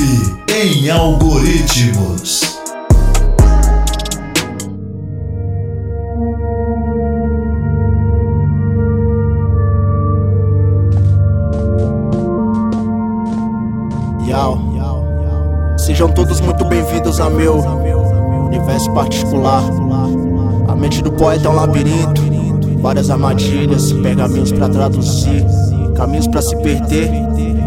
[0.00, 2.58] Em algoritmos.
[15.78, 17.56] Sejam todos muito bem-vindos a meu
[18.46, 19.64] universo particular.
[20.68, 22.22] A mente do poeta é um labirinto,
[22.80, 25.44] várias armadilhas, pergaminhos para traduzir,
[25.96, 27.10] caminhos para se perder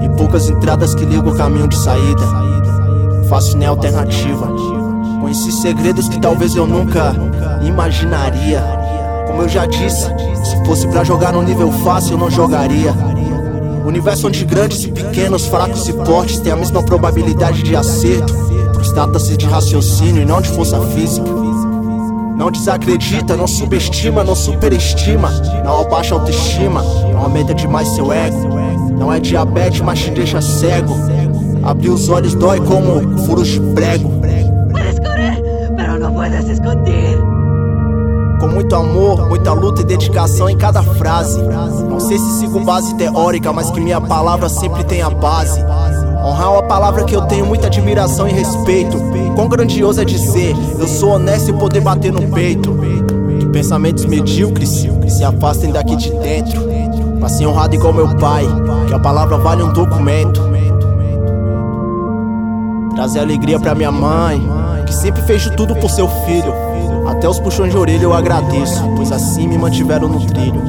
[0.04, 2.23] e poucas entradas que ligam o caminho de saída.
[3.30, 4.48] Faço nem alternativa.
[5.22, 7.16] Conheci segredos que talvez eu nunca
[7.66, 8.64] imaginaria.
[9.28, 10.08] Como eu já disse,
[10.44, 12.94] se fosse para jogar num nível fácil, eu não jogaria.
[13.86, 18.42] Universo onde grandes e pequenos, fracos e fortes têm a mesma probabilidade de acerto.
[18.94, 21.30] Trata-se de raciocínio e não de força física.
[22.36, 25.30] Não desacredita, não subestima, não superestima.
[25.64, 28.61] Não abaixa autoestima, não aumenta demais seu ego.
[29.02, 30.94] Não é diabetes, mas te deixa cego.
[31.64, 34.12] Abrir os olhos dói como furos de prego.
[34.70, 35.42] Puedes correr,
[35.75, 37.17] pero no puedes esconder.
[38.40, 41.42] Com muito amor, muita luta e dedicação em cada frase.
[41.42, 45.59] Não sei se sigo base teórica, mas que minha palavra sempre tem a base.
[46.23, 48.97] Honrar uma palavra que eu tenho muita admiração e respeito.
[49.34, 52.78] Quão grandioso é dizer, eu sou honesto e poder bater no peito.
[53.40, 54.70] Que pensamentos medíocres
[55.08, 56.81] se afastem daqui de dentro.
[57.22, 58.47] Pra ser honrado igual meu pai,
[58.88, 60.41] que a palavra vale um documento.
[62.95, 64.41] Trazer alegria pra minha mãe,
[64.88, 66.52] que sempre fez de tudo por seu filho.
[67.08, 70.59] Até os puxões de orelha eu agradeço, pois assim me mantiveram no trilho.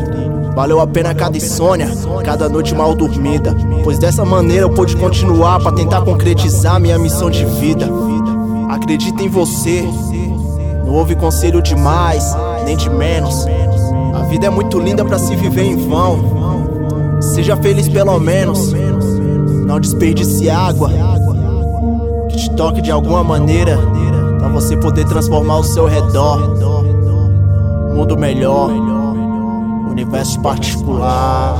[0.54, 1.88] Valeu a pena cada insônia,
[2.22, 3.56] cada noite mal dormida.
[3.82, 7.88] Pois dessa maneira eu pude continuar para tentar concretizar minha missão de vida.
[8.68, 9.88] Acredita em você,
[10.84, 13.46] não houve conselho de mais, nem de menos.
[14.14, 16.41] A vida é muito linda para se viver em vão.
[17.22, 18.72] Seja feliz pelo menos,
[19.64, 20.90] não desperdice água.
[22.28, 23.78] Que te toque de alguma maneira,
[24.38, 26.38] pra você poder transformar o seu redor.
[27.94, 28.70] Mundo melhor
[29.92, 31.54] universo particular.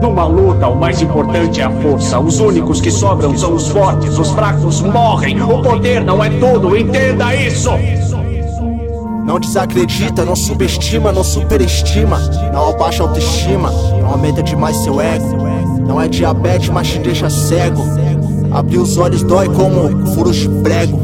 [0.00, 2.20] Numa luta, o mais importante é a força.
[2.20, 5.42] Os únicos que sobram são os fortes, os fracos morrem.
[5.42, 7.70] O poder não é tudo, entenda isso!
[9.24, 12.18] Não desacredita, não subestima, não superestima.
[12.52, 15.36] Não abaixa a autoestima, não aumenta demais seu ego.
[15.86, 17.82] Não é diabetes, mas te deixa cego.
[18.52, 20.98] Abrir os olhos dói como furos de prego.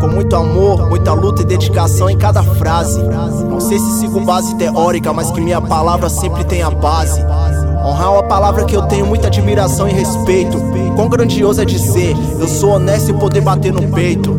[0.00, 3.02] Com muito amor, muita luta e dedicação em cada frase.
[3.02, 7.20] Não sei se sigo base teórica, mas que minha palavra sempre tem a base.
[7.86, 10.58] Honrar uma palavra que eu tenho muita admiração e respeito.
[10.96, 14.36] Quão grandioso é dizer, eu sou honesto e poder bater no peito.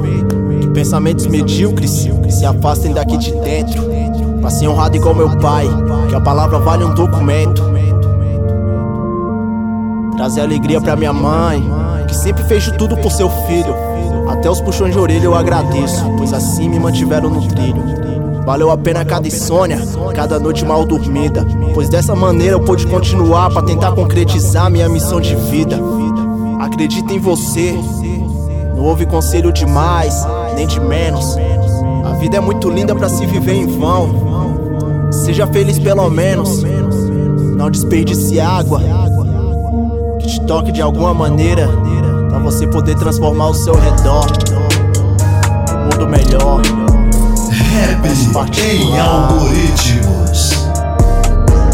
[0.59, 3.87] Que pensamentos medíocres se afastem daqui de dentro.
[4.41, 5.65] Pra ser honrado igual meu pai,
[6.09, 7.63] que a palavra vale um documento.
[10.17, 11.63] Trazer alegria pra minha mãe,
[12.05, 13.73] que sempre fez tudo por seu filho.
[14.29, 17.81] Até os puxões de orelha eu agradeço, pois assim me mantiveram no trilho.
[18.47, 19.77] Valeu a pena cada insônia,
[20.15, 21.45] cada noite mal dormida.
[21.73, 25.77] Pois dessa maneira eu pude continuar para tentar concretizar minha missão de vida.
[26.61, 27.77] Acredita em você,
[28.73, 30.25] não houve conselho de mais,
[30.55, 31.37] nem de menos.
[32.05, 35.11] A vida é muito linda para se viver em vão.
[35.11, 36.63] Seja feliz pelo menos,
[37.57, 38.81] não desperdice água.
[40.21, 41.67] Que te toque de alguma maneira,
[42.29, 44.25] pra você poder transformar o seu redor.
[45.83, 46.61] Mundo melhor.
[47.77, 48.07] Rap
[48.59, 50.67] em algoritmos.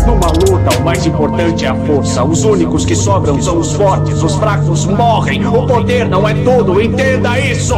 [0.06, 2.22] Numa luta, o mais importante é a força.
[2.26, 5.48] Os únicos que sobram são os fortes, os fracos morrem.
[5.48, 7.76] O poder não é tudo, entenda isso!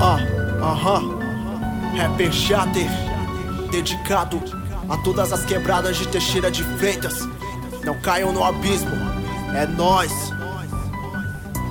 [0.00, 0.18] Ah,
[0.62, 1.18] aham.
[1.94, 2.88] Rapper Chatter,
[3.70, 4.42] dedicado
[4.88, 7.28] a todas as quebradas de Teixeira de Freitas.
[7.84, 8.96] Não caiam no abismo,
[9.54, 10.32] é nós.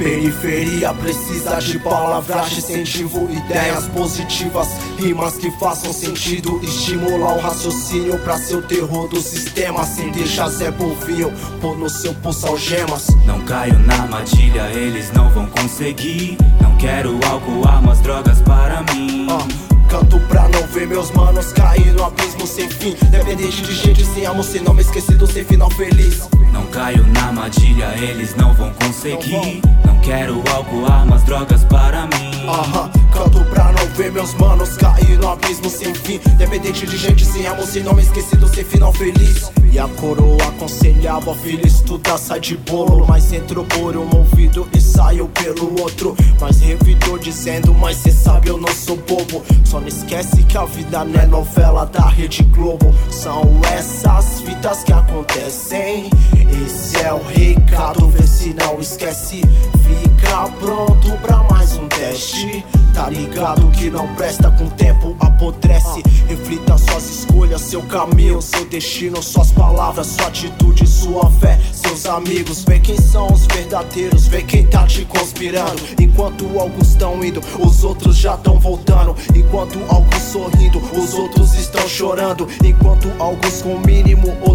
[0.02, 4.68] Periferia precisa de palavras de incentivo, ideias positivas,
[4.98, 10.50] rimas que façam sentido, estimular o raciocínio pra ser o terror do sistema, sem deixar
[10.50, 11.32] Zé Povinho
[11.62, 13.10] pôr no seu pulso algemas.
[13.28, 16.36] Não caio na armadilha, eles não vão conseguir.
[16.60, 19.28] Não quero álcool, armas, drogas para mim.
[19.30, 19.61] Ah,
[19.92, 22.96] Canto pra não ver meus manos cair no abismo sem fim.
[23.10, 26.30] Dependente de gente sem amor, sem nome esquecido, sem final feliz.
[26.54, 29.62] Não caio na armadilha, eles não vão conseguir.
[29.86, 32.48] Não quero álcool, armas, drogas para mim.
[32.48, 33.61] Aham, canto pra
[34.02, 36.20] ver meus manos cair no abismo sem fim.
[36.38, 39.52] Dependente de gente sem amor, sem nome esquecido, sem final feliz.
[39.72, 43.06] E a coroa aconselhava, filho, estuda, sai de bolo.
[43.08, 46.16] Mas entrou por um ouvido e saiu pelo outro.
[46.40, 49.44] Mas revidou dizendo, mas cê sabe eu não sou bobo.
[49.64, 52.96] Só não esquece que a vida não é novela da Rede Globo.
[53.12, 56.10] São essas fitas que acontecem.
[56.66, 59.42] Esse é o recado, vê se não esquece.
[59.86, 66.04] Fica pronto pra mais um teste Tá ligado que não presta com tempo apodrece.
[66.28, 72.64] Reflita suas escolhas, seu caminho, seu destino Suas palavras, sua atitude, sua fé Seus amigos,
[72.66, 75.82] vê quem são os verdadeiros Vê quem tá te conspirando.
[76.00, 79.16] Enquanto alguns estão indo, os outros já estão voltando.
[79.36, 82.48] Enquanto alguns sorrindo, os outros estão chorando.
[82.64, 84.51] Enquanto alguns com mínimo, outros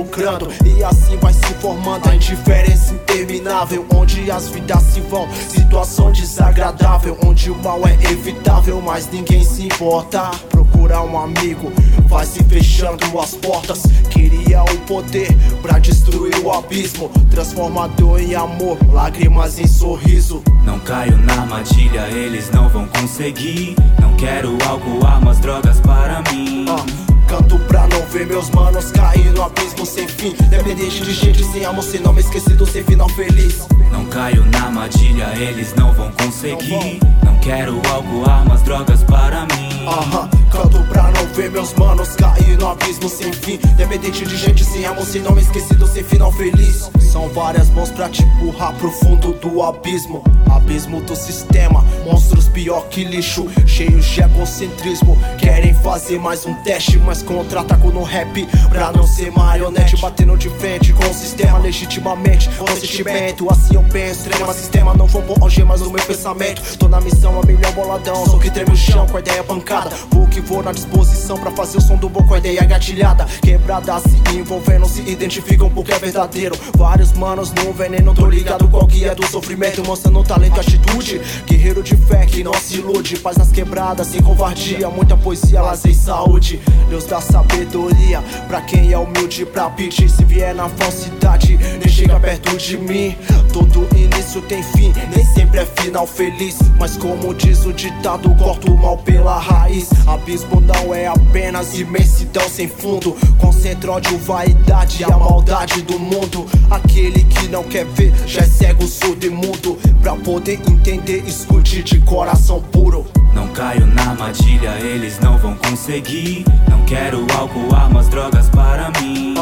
[0.00, 6.10] lucrando E assim vai se formando a indiferença interminável Onde as vidas se vão, situação
[6.12, 10.30] desagradável Onde o mal é evitável, mas ninguém se importa.
[10.50, 11.72] Procurar um amigo,
[12.06, 13.82] vai se fechando as portas.
[14.10, 15.28] Queria o poder
[15.62, 20.42] pra destruir o abismo Transformador em amor, lágrimas em sorriso.
[20.64, 23.76] Não caio na armadilha, eles não vão conseguir.
[24.00, 26.66] Não quero álcool, armas, drogas para mim.
[26.68, 27.09] Ah,
[27.50, 30.36] Canto pra não ver meus manos cair no abismo sem fim.
[30.48, 33.66] Dependente de gente sem amor, sem nome esquecido, sem final feliz.
[33.90, 37.00] Não caio na armadilha, eles não vão conseguir.
[37.24, 39.84] Não quero álcool, armas, drogas para mim.
[39.84, 43.58] Aham, canto pra não ver meus manos cair no abismo sem fim.
[43.76, 46.88] Dependente de gente sem amor, sem nome esquecido, sem final feliz.
[47.00, 50.22] São várias mãos pra te empurrar pro fundo do abismo.
[50.48, 53.48] Abismo do sistema, monstros pior que lixo.
[53.66, 59.32] Cheios de egocentrismo, querem fazer mais um teste Mas contra-ataco no rap, pra não ser
[59.32, 62.48] marionete Batendo de frente com o sistema legitimamente.
[62.56, 66.76] Com sentimento, assim eu penso Trema sistema, não vou pôr algemas no meu pensamento.
[66.76, 69.90] Tô na missão, a milhão boladão Sou que treme o chão com a ideia pancada.
[70.10, 73.24] Vou que vou na disposição pra fazer o som do bom com a ideia gatilhada.
[73.42, 76.56] Quebrada se envolvendo, se identificam porque é verdadeiro.
[76.76, 81.20] Vários manos no veneno, tô ligado qual que é do sofrimento Mostrando talento e atitude.
[81.46, 85.92] Guerreiro de fé que não se ilude Paz nas quebradas, sem covardia Muita poesia, lazer
[85.92, 86.60] e saúde.
[86.88, 88.22] Deus dá sabedoria.
[88.48, 93.16] Pra quem é humilde pra pedir Se vier na falsidade, nem chega perto de mim.
[93.52, 93.88] Todo
[94.30, 96.56] início tem fim, nem sempre é final feliz.
[96.78, 99.88] Mas como diz o ditado, corta o mal pela raiz.
[100.06, 103.16] Abismo não é apenas imensidão sem fundo.
[103.38, 106.46] Concentra ódio, vaidade e a maldade do mundo.
[106.70, 109.76] Aquele que não quer ver, já é cego, surdo e mudo.
[110.00, 113.06] Pra poder entender, escute de coração puro.
[113.34, 116.44] Não caio na armadilha, eles não vão conseguir.
[116.68, 119.34] Não quero álcool, armas, drogas para mim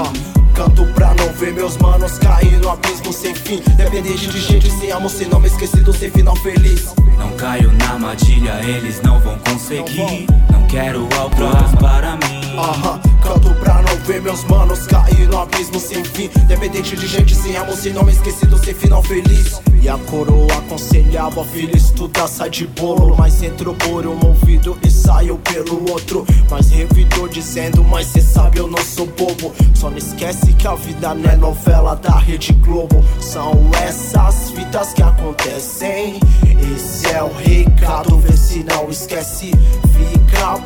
[0.58, 3.62] Canto pra não ver meus manos cair no abismo sem fim.
[3.76, 6.92] Dependente de gente sem amor, sem nome esquecido, sem final feliz.
[7.16, 10.26] Não caio na armadilha, eles não vão conseguir.
[10.50, 11.06] Não quero
[11.36, 16.30] drogas para mim Aham, canto pra não ver meus manos cair no abismo sem fim.
[16.46, 19.60] Dependente de gente sem amor, sem nome esquecido, sem final feliz.
[19.80, 23.16] E a coroa aconselhava, filho, estuda, sai de bolo.
[23.16, 26.26] Mas entrou por um ouvido e saiu pelo outro.
[26.50, 29.52] Mas revidou dizendo, mas cê sabe eu não sou bobo.
[29.74, 33.04] Só não esquece que a vida não é novela da Rede Globo.
[33.20, 33.52] São
[33.82, 36.18] essas fitas que acontecem.
[36.74, 39.52] Esse é o recado, vê se não esquece.
[39.92, 40.17] Fica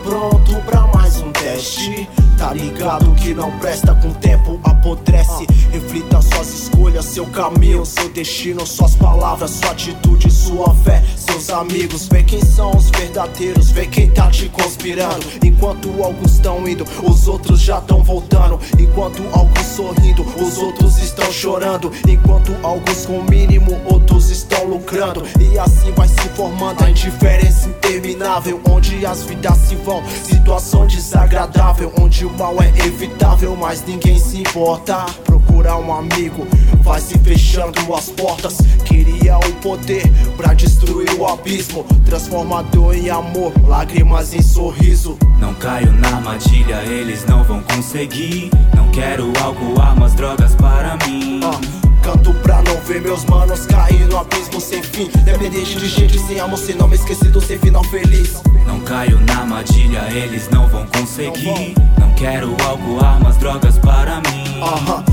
[0.03, 2.09] pronto pra mais um teste.
[2.37, 5.47] Tá ligado que não presta com o tempo apodrece.
[5.71, 12.09] Reflita suas escolhas, seu caminho, seu destino Suas palavras, sua atitude, sua fé Seus amigos,
[12.09, 15.25] vê quem são os verdadeiros Vê quem tá te conspirando.
[15.43, 18.59] Enquanto alguns estão indo, os outros já estão voltando.
[18.79, 21.93] Enquanto alguns sorrindo, os outros estão chorando.
[22.09, 25.23] Enquanto alguns com mínimo, outros estão lucrando.
[25.41, 31.93] E assim vai se formando a indiferença interminável Onde as vidas se vão, situação desagradável
[31.99, 35.07] Onde o mal é evitável, mas ninguém se importa.
[35.25, 36.47] Procurar um amigo,
[36.83, 38.59] vai se fechando as portas.
[38.85, 40.03] Queria o poder
[40.37, 41.85] pra destruir o abismo.
[42.05, 45.17] Transformador em amor, lágrimas em sorriso.
[45.39, 48.51] Não caio na armadilha, eles não vão conseguir.
[48.77, 51.41] Não quero álcool, armas, drogas para mim.
[51.45, 55.09] Ah, Canto pra não ver meus manos cair no abismo sem fim.
[55.25, 58.43] Dependente de gente sem amor, sem nome esquecido, sem final feliz.
[58.67, 61.75] Não caio na armadilha, eles não vão conseguir.
[61.99, 64.61] Não quero álcool, armas, drogas para mim.
[64.61, 65.05] Aham,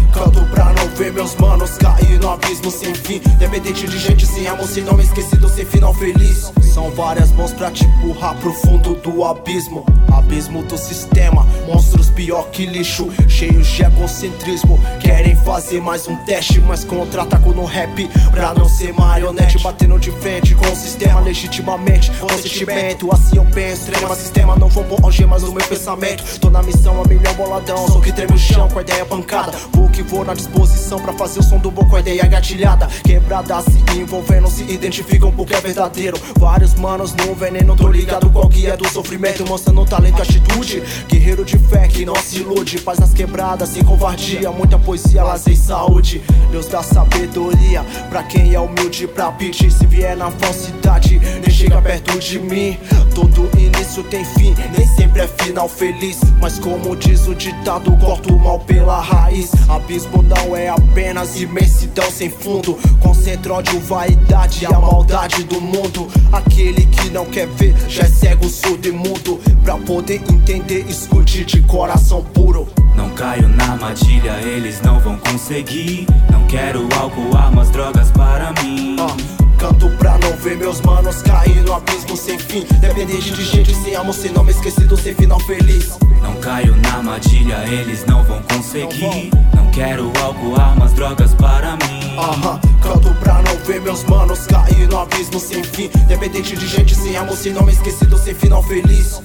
[1.19, 5.49] meus manos cair no abismo sem fim Dependente de gente sem amor, sem nome esquecido,
[5.49, 10.77] sem final feliz São várias mãos pra te empurrar pro fundo do abismo Abismo do
[10.77, 17.51] sistema, monstros pior que lixo Cheios de egocentrismo, querem fazer mais um teste Mas contra-ataco
[17.51, 23.11] no rap, pra não ser marionete Batendo de frente com o sistema legitimamente com sentimento.
[23.11, 26.23] Assim eu penso, trema sistema, não vou pôr algemas no meu pensamento.
[26.39, 29.51] Tô na missão, a milhão boladão, sou que treme o chão com a ideia pancada.
[29.73, 32.87] Vou que vou na disposição pra fazer o som do bom com a ideia gatilhada.
[33.03, 36.17] Quebrada se envolvendo, se identificam porque é verdadeiro.
[36.37, 39.45] Vários manos no veneno, tô ligado qual que é do sofrimento.
[39.45, 42.79] Mostrando talento e atitude, guerreiro de fé que não se ilude.
[42.79, 46.21] Paz nas quebradas, sem covardia, muita poesia, lazer e saúde.
[46.51, 49.71] Deus dá sabedoria pra quem é humilde pra pedir.
[49.71, 52.77] Se vier na falsidade, nem chega perto de mim.
[53.13, 56.19] Todo início tem fim, nem sempre é final feliz.
[56.39, 59.51] Mas como diz o ditado, corto o mal pela raiz.
[59.67, 60.98] Abismo não é apenas
[61.41, 62.77] imensidão sem fundo.
[63.01, 66.07] Concentra ódio, vaidade a maldade do mundo.
[66.31, 69.39] Aquele que não quer ver já é cego, surdo e mudo.
[69.63, 72.67] Pra poder entender, escute de coração puro.
[72.95, 76.05] Não caio na armadilha, eles não vão conseguir.
[76.31, 78.97] Não quero álcool, armas, drogas para mim.
[78.99, 82.65] Ah, Canto pra não ver meus manos cair no abismo sem fim.
[82.79, 85.97] Dependente de gente sem amor, sem nome esquecido, sem final feliz.
[86.21, 89.29] Não caio na armadilha, eles não vão conseguir.
[89.53, 92.15] Não quero álcool, armas, drogas para mim.
[92.17, 95.89] Aham, canto pra não ver meus manos cair no abismo sem fim.
[96.07, 99.21] Dependente de gente sem amor, sem nome esquecido, sem final feliz.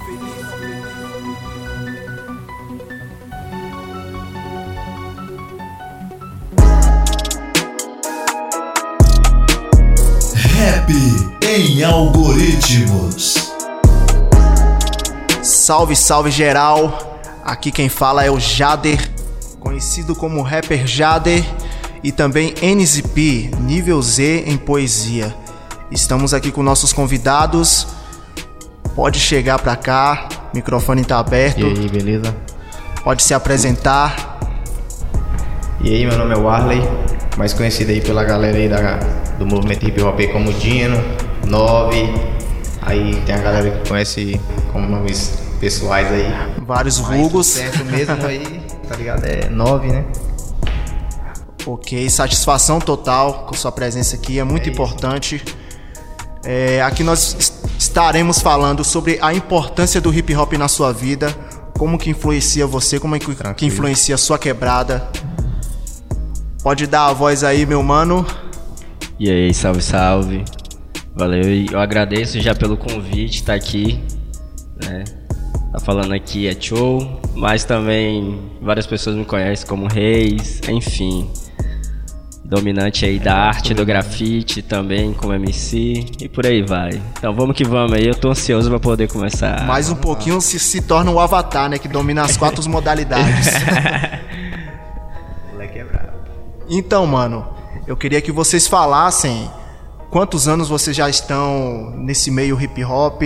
[10.85, 10.93] Rap
[11.47, 13.53] em algoritmos.
[15.43, 17.21] Salve, salve geral!
[17.43, 19.11] Aqui quem fala é o Jader,
[19.61, 21.43] conhecido como rapper Jader
[22.03, 25.35] e também NZP, nível Z em poesia.
[25.91, 27.87] Estamos aqui com nossos convidados.
[28.95, 31.61] Pode chegar pra cá, microfone tá aberto.
[31.61, 32.35] E aí, beleza?
[33.03, 34.39] Pode se apresentar.
[35.81, 36.83] E aí, meu nome é Warley,
[37.37, 38.97] mais conhecido aí pela galera aí da,
[39.39, 40.97] do movimento hip hop como Dino,
[41.47, 42.13] Nove.
[42.83, 44.41] Aí tem a galera que conhece
[44.73, 46.27] como nomes pessoais aí.
[46.67, 47.47] Vários Mas vulgos.
[47.47, 49.25] certo mesmo aí, tá ligado?
[49.25, 50.05] É Nove, né?
[51.67, 55.43] Ok, satisfação total com sua presença aqui, é muito importante.
[56.45, 61.35] É, aqui nós es- estaremos falando sobre a importância do hip hop na sua vida,
[61.79, 65.09] como que influencia você, como é que, que influencia a sua quebrada.
[66.65, 68.25] Pode dar a voz aí, meu mano.
[69.21, 70.43] E aí, salve, salve.
[71.15, 74.03] Valeu, eu agradeço já pelo convite, tá aqui,
[74.83, 75.05] né?
[75.71, 81.31] Tá falando aqui é show, mas também várias pessoas me conhecem como Reis, enfim.
[82.43, 86.93] Dominante aí da arte, do grafite também como MC e por aí vai.
[87.19, 89.67] Então vamos que vamos aí, eu tô ansioso pra poder começar.
[89.67, 91.77] Mais um pouquinho se, se torna o Avatar, né?
[91.77, 93.49] Que domina as quatro modalidades.
[96.69, 97.47] Então, mano,
[97.87, 99.51] eu queria que vocês falassem
[100.11, 103.23] quantos anos vocês já estão nesse meio hip hop,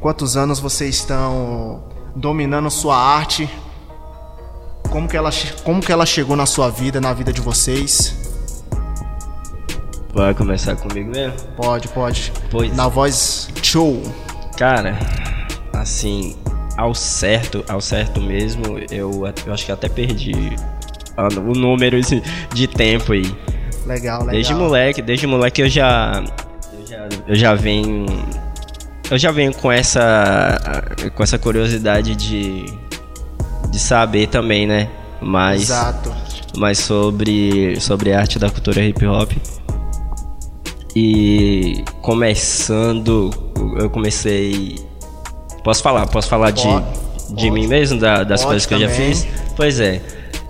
[0.00, 1.82] quantos anos vocês estão
[2.14, 3.48] dominando sua arte,
[4.90, 5.30] como que ela,
[5.62, 8.14] como que ela chegou na sua vida, na vida de vocês.
[10.12, 11.36] Vai começar comigo mesmo?
[11.56, 12.32] Pode, pode.
[12.50, 12.74] Pois.
[12.74, 14.02] Na voz show.
[14.56, 14.98] Cara,
[15.72, 16.36] assim,
[16.76, 20.56] ao certo, ao certo mesmo, eu, eu acho que até perdi
[21.28, 21.98] o número
[22.54, 23.22] de tempo aí.
[23.86, 24.26] Legal, legal.
[24.32, 26.22] Desde moleque, desde moleque eu já,
[26.72, 28.06] eu já, eu já venho,
[29.10, 30.82] eu já venho com essa,
[31.14, 32.64] com essa curiosidade de,
[33.70, 34.88] de saber também, né?
[35.20, 36.12] Mas, Exato.
[36.56, 39.32] mas sobre, sobre arte da cultura hip hop.
[40.94, 43.30] E começando,
[43.78, 44.76] eu comecei.
[45.62, 46.06] Posso falar?
[46.08, 46.84] Posso falar de, Pode,
[47.28, 47.50] de pode.
[47.52, 49.08] mim mesmo, da- das coisas que eu já também.
[49.14, 49.26] fiz?
[49.56, 50.00] Pois é.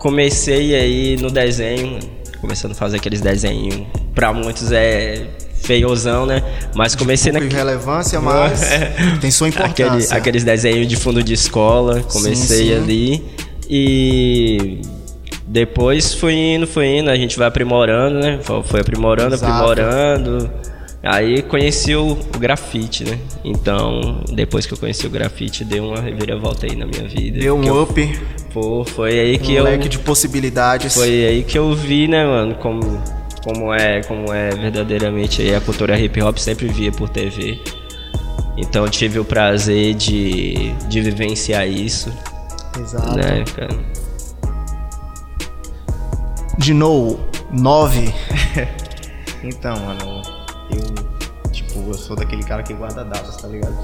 [0.01, 1.99] Comecei aí no desenho,
[2.41, 3.83] começando a fazer aqueles desenhos.
[4.15, 5.27] Pra muitos é
[5.63, 6.43] feiozão, né?
[6.75, 7.55] Mas comecei Pouco na.
[7.55, 8.63] relevância, mas
[9.21, 10.17] tem sua Aquele, importância.
[10.17, 12.75] aqueles desenhos de fundo de escola, comecei sim.
[12.75, 13.23] ali
[13.69, 14.81] e
[15.47, 18.41] depois fui indo, fui indo, a gente vai aprimorando, né?
[18.65, 19.53] Foi aprimorando, Exato.
[19.53, 20.51] aprimorando.
[21.03, 23.19] Aí conheci o, o grafite, né?
[23.45, 27.39] Então, depois que eu conheci o grafite, deu uma reviravolta aí na minha vida.
[27.39, 28.21] Deu um eu- up,
[28.53, 30.95] Pô, foi aí que um eu leque de possibilidades.
[30.95, 32.81] foi aí que eu vi, né, mano, como,
[33.45, 37.61] como é, como é verdadeiramente aí a cultura hip hop, sempre via por TV.
[38.57, 42.13] Então eu tive o prazer de, de vivenciar isso,
[42.79, 43.17] Exato.
[43.17, 43.79] né, cara.
[46.59, 47.21] De novo,
[47.53, 48.13] 9.
[49.43, 50.21] Então, mano,
[50.71, 53.75] eu, tipo, eu sou daquele cara que guarda datas, tá ligado?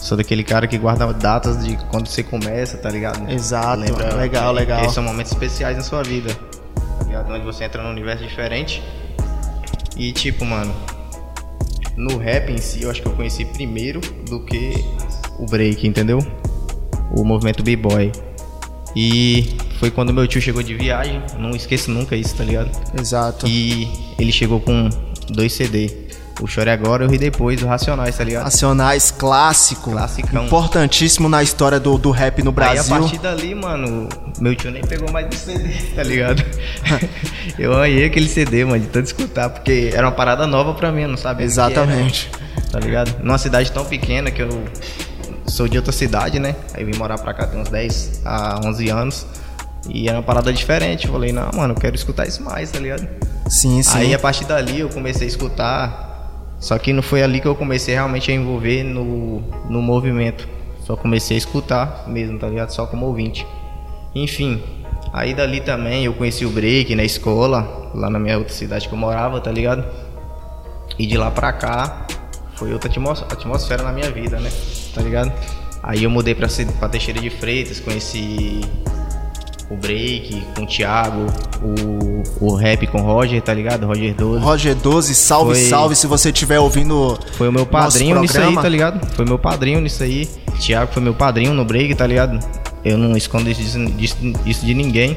[0.00, 3.30] Sou daquele cara que guarda datas de quando você começa, tá ligado?
[3.30, 3.80] Exato,
[4.16, 4.80] legal, que- legal.
[4.86, 6.34] Que são momentos especiais na sua vida,
[6.98, 7.32] tá ligado?
[7.32, 8.82] Onde você entra num universo diferente.
[9.96, 10.74] E, tipo, mano,
[11.96, 14.72] no rap em si, eu acho que eu conheci primeiro do que
[15.38, 16.18] o break, entendeu?
[17.14, 18.10] O movimento b-boy.
[18.96, 22.70] E foi quando meu tio chegou de viagem, não esqueço nunca isso, tá ligado?
[22.98, 23.46] Exato.
[23.46, 23.86] E
[24.18, 24.88] ele chegou com
[25.28, 25.99] dois CD.
[26.40, 28.44] O Chore Agora e o Ri Depois, do Racionais, tá ligado?
[28.44, 29.90] Racionais clássico.
[29.90, 30.46] Classicão.
[30.46, 32.94] Importantíssimo na história do, do rap no Brasil.
[32.94, 34.08] Aí a partir dali, mano,
[34.40, 36.42] meu tio nem pegou mais o CD, tá ligado?
[37.58, 41.02] eu ganhei aquele CD, mano, de tanto escutar, porque era uma parada nova pra mim,
[41.02, 41.46] eu não sabia.
[41.46, 42.30] o que Exatamente.
[42.32, 43.22] era, tá ligado?
[43.22, 44.64] Numa cidade tão pequena que eu
[45.46, 46.56] sou de outra cidade, né?
[46.72, 49.26] Aí vim morar pra cá tem uns 10 a 11 anos.
[49.88, 51.06] E era uma parada diferente.
[51.06, 53.06] Eu falei, não, mano, eu quero escutar isso mais, tá ligado?
[53.48, 53.98] Sim, sim.
[53.98, 56.09] Aí a partir dali eu comecei a escutar.
[56.60, 60.46] Só que não foi ali que eu comecei realmente a envolver no, no movimento.
[60.84, 62.70] Só comecei a escutar mesmo, tá ligado?
[62.70, 63.46] Só como ouvinte.
[64.14, 64.62] Enfim,
[65.12, 68.94] aí dali também eu conheci o break na escola, lá na minha outra cidade que
[68.94, 69.84] eu morava, tá ligado?
[70.98, 72.06] E de lá pra cá
[72.56, 74.50] foi outra atmos- atmosfera na minha vida, né?
[74.94, 75.32] Tá ligado?
[75.82, 76.46] Aí eu mudei pra,
[76.78, 78.60] pra Teixeira de Freitas, conheci
[79.70, 81.26] o break com o Thiago,
[82.40, 83.86] o, o rap com o Roger, tá ligado?
[83.86, 84.44] Roger 12.
[84.44, 87.18] Roger 12, salve, Foi- salve se você estiver ouvindo.
[87.38, 89.06] Foi o meu padrinho nisso aí, tá ligado?
[89.14, 90.28] Foi meu padrinho nisso aí.
[90.58, 92.38] Thiago foi meu padrinho no break, tá ligado?
[92.84, 95.16] Eu não escondo isso, disso- isso de ninguém.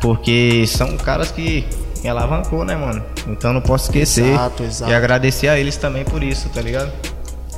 [0.00, 1.64] Porque são caras que
[2.02, 3.02] me alavancou, né, mano?
[3.26, 4.32] Então não posso esquecer.
[4.32, 4.90] Exato, exato.
[4.90, 6.90] E agradecer a eles também por isso, tá ligado?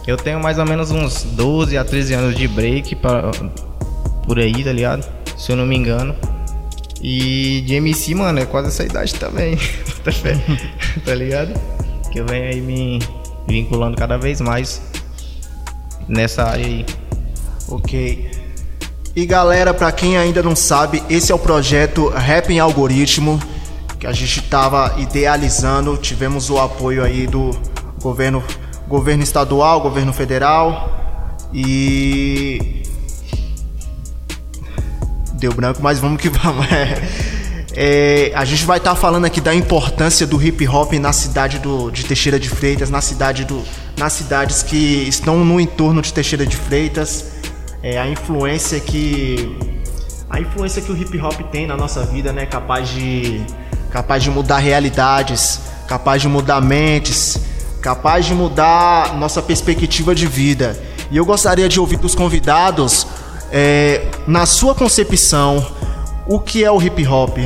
[0.07, 3.31] Eu tenho mais ou menos uns 12 a 13 anos de break pra,
[4.25, 5.05] por aí, tá ligado?
[5.41, 6.15] Se eu não me engano.
[7.01, 9.57] E de MC, mano, é quase essa idade também.
[11.05, 11.59] Tá ligado?
[12.13, 12.99] Que eu venho aí me
[13.49, 14.83] vinculando cada vez mais
[16.07, 16.85] nessa área aí.
[17.69, 18.31] Ok.
[19.17, 23.41] E galera, pra quem ainda não sabe, esse é o projeto Rap em Algoritmo
[23.99, 25.97] que a gente tava idealizando.
[25.97, 27.51] Tivemos o apoio aí do
[28.03, 28.45] governo,
[28.87, 32.83] governo estadual, governo federal e
[35.41, 36.67] deu branco, mas vamos que vamos.
[37.73, 41.89] É, a gente vai estar falando aqui da importância do hip hop na cidade do,
[41.89, 43.63] de Teixeira de Freitas, na cidade do,
[43.97, 47.27] nas cidades que estão no entorno de Teixeira de Freitas,
[47.81, 49.57] é, a influência que
[50.29, 53.41] a influência que o hip hop tem na nossa vida, né, capaz de
[53.93, 57.39] capaz de mudar realidades, capaz de mudar mentes,
[57.81, 60.77] capaz de mudar nossa perspectiva de vida.
[61.11, 63.07] E eu gostaria de ouvir dos convidados,
[63.53, 65.65] é, na sua concepção,
[66.27, 67.39] o que é o hip hop?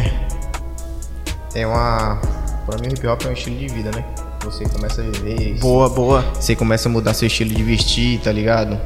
[1.54, 2.20] É uma.
[2.66, 4.04] Pra mim, o hip hop é um estilo de vida, né?
[4.44, 5.58] Você começa a viver.
[5.58, 6.22] Boa, boa.
[6.34, 8.78] Você começa a mudar seu estilo de vestir, tá ligado?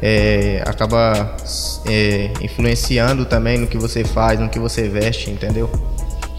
[0.00, 1.34] É, acaba
[1.86, 5.70] é, influenciando também no que você faz, no que você veste, entendeu?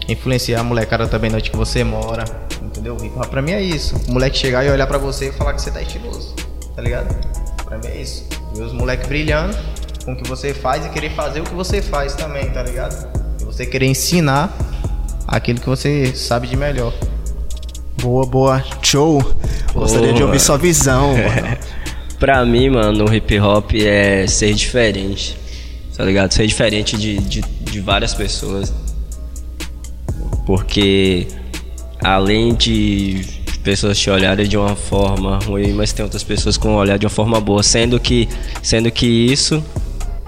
[0.08, 2.24] Influenciar a molecada também na onde que você mora,
[2.62, 2.96] entendeu?
[2.96, 3.94] Hip hop pra mim é isso.
[4.08, 6.34] O moleque chegar e olhar pra você e falar que você tá estiloso,
[6.74, 7.14] tá ligado?
[7.64, 8.35] Pra mim é isso.
[8.56, 9.56] Ver os moleques brilhando
[10.04, 13.08] com o que você faz e querer fazer o que você faz também, tá ligado?
[13.40, 14.56] E você querer ensinar
[15.26, 16.94] aquilo que você sabe de melhor.
[18.00, 18.64] Boa, boa.
[18.82, 19.20] Show.
[19.74, 20.26] Gostaria de Boa.
[20.26, 21.12] ouvir sua visão.
[21.16, 21.58] mano.
[22.18, 25.36] Pra mim, mano, o hip hop é ser diferente.
[25.96, 26.32] Tá ligado?
[26.32, 28.72] Ser diferente de, de, de várias pessoas.
[30.46, 31.26] Porque
[32.02, 33.35] além de
[33.66, 37.04] pessoas te olharem de uma forma ruim, mas tem outras pessoas com um olhar de
[37.04, 38.28] uma forma boa, sendo que
[38.62, 39.62] sendo que isso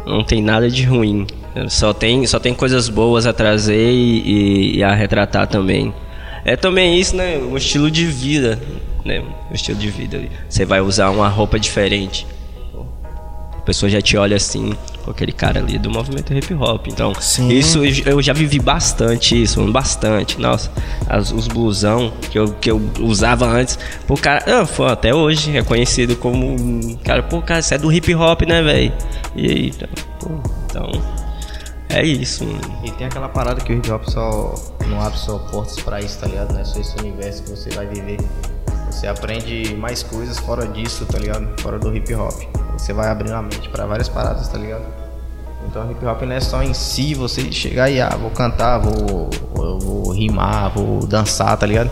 [0.04, 1.24] não tem nada de ruim.
[1.68, 5.94] Só tem, só tem coisas boas a trazer e, e- e a retratar também.
[6.44, 7.36] É também isso, né?
[7.38, 8.58] O estilo de vida,
[9.04, 9.22] né?
[9.50, 10.20] O estilo de vida.
[10.48, 12.26] Você vai usar uma roupa diferente.
[13.68, 14.72] A pessoa já te olha assim,
[15.04, 16.86] com aquele cara ali do movimento hip hop.
[16.86, 17.48] Então, Sim.
[17.52, 20.40] isso eu já vivi bastante isso, bastante.
[20.40, 20.70] Nossa,
[21.06, 25.62] as- os blusão que eu, que eu usava antes, pô, cara, ah, até hoje é
[25.62, 28.90] conhecido como cara, pô, cara, você é do hip hop, né, velho?
[29.36, 29.86] E aí, tá,
[30.18, 30.30] pô,
[30.64, 30.90] então,
[31.90, 32.46] é isso.
[32.46, 32.80] mano.
[32.84, 34.54] E tem aquela parada que o hip hop só
[34.86, 36.54] não abre só portas pra isso, tá ligado?
[36.54, 38.16] Não é só esse universo que você vai viver.
[38.90, 41.60] Você aprende mais coisas fora disso, tá ligado?
[41.60, 42.32] Fora do hip hop.
[42.78, 44.84] Você vai abrindo a mente pra várias paradas, tá ligado?
[45.68, 49.28] Então hip hop não é só em si você chegar e ah, vou cantar, vou,
[49.54, 51.90] vou, vou rimar, vou dançar, tá ligado?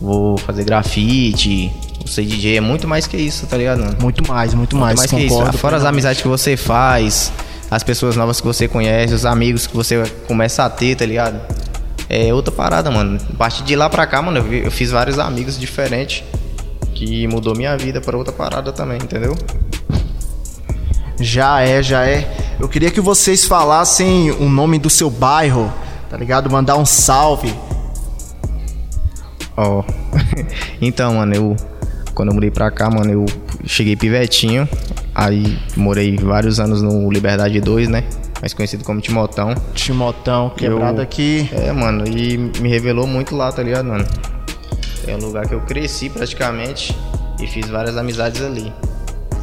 [0.00, 3.80] Vou fazer grafite, vou ser DJ, é muito mais que isso, tá ligado?
[4.00, 4.98] Muito mais, muito Muito mais.
[4.98, 5.34] mais que isso.
[5.34, 5.58] concordo.
[5.58, 7.32] Fora as amizades que você faz,
[7.70, 11.40] as pessoas novas que você conhece, os amigos que você começa a ter, tá ligado?
[12.08, 13.18] É outra parada, mano.
[13.32, 16.22] A partir de lá pra cá, mano, eu fiz vários amigos diferentes
[16.94, 19.36] que mudou minha vida pra outra parada também, entendeu?
[21.20, 22.28] Já é, já é.
[22.60, 25.72] Eu queria que vocês falassem o nome do seu bairro,
[26.10, 26.50] tá ligado?
[26.50, 27.54] Mandar um salve.
[29.56, 29.82] Ó,
[30.80, 31.56] então, mano, eu.
[32.14, 33.26] Quando eu mudei pra cá, mano, eu
[33.66, 34.66] cheguei pivetinho.
[35.14, 38.04] Aí morei vários anos no Liberdade 2, né?
[38.40, 39.54] Mais conhecido como Timotão.
[39.74, 41.48] Timotão, quebrado Eu- aqui.
[41.52, 44.06] É, mano, e me revelou muito lá, tá ligado, mano?
[45.06, 46.96] É um lugar que eu cresci praticamente
[47.40, 48.72] e fiz várias amizades ali.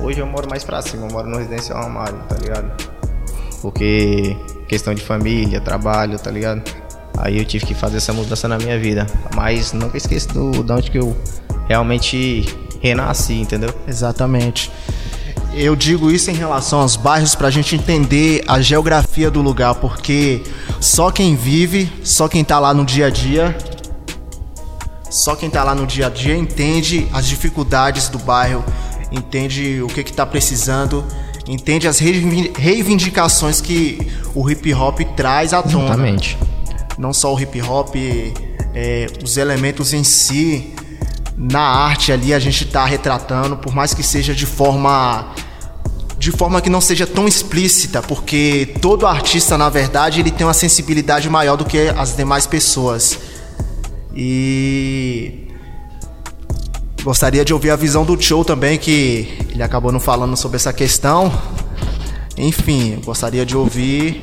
[0.03, 2.69] Hoje eu moro mais pra cima, eu moro no residencial Ramalho, tá ligado?
[3.61, 4.35] Porque
[4.67, 6.61] questão de família, trabalho, tá ligado?
[7.17, 9.07] Aí eu tive que fazer essa mudança na minha vida.
[9.33, 11.15] Mas nunca esqueço do, de onde que eu
[11.69, 12.45] realmente
[12.81, 13.73] renasci, entendeu?
[13.87, 14.69] Exatamente.
[15.53, 20.43] Eu digo isso em relação aos bairros pra gente entender a geografia do lugar, porque
[20.81, 23.55] só quem vive, só quem tá lá no dia a dia,
[25.09, 28.65] só quem tá lá no dia a dia entende as dificuldades do bairro,
[29.13, 31.05] entende o que que tá precisando,
[31.47, 36.37] entende as reivi- reivindicações que o hip hop traz à tona Exatamente.
[36.97, 37.95] não só o hip hop,
[38.73, 40.73] é, os elementos em si,
[41.37, 45.33] na arte ali a gente tá retratando, por mais que seja de forma
[46.17, 50.53] de forma que não seja tão explícita, porque todo artista, na verdade, ele tem uma
[50.53, 53.19] sensibilidade maior do que as demais pessoas.
[54.15, 55.47] E
[57.03, 60.71] gostaria de ouvir a visão do Show também, que ele acabou não falando sobre essa
[60.71, 61.31] questão.
[62.37, 64.21] Enfim, gostaria de ouvir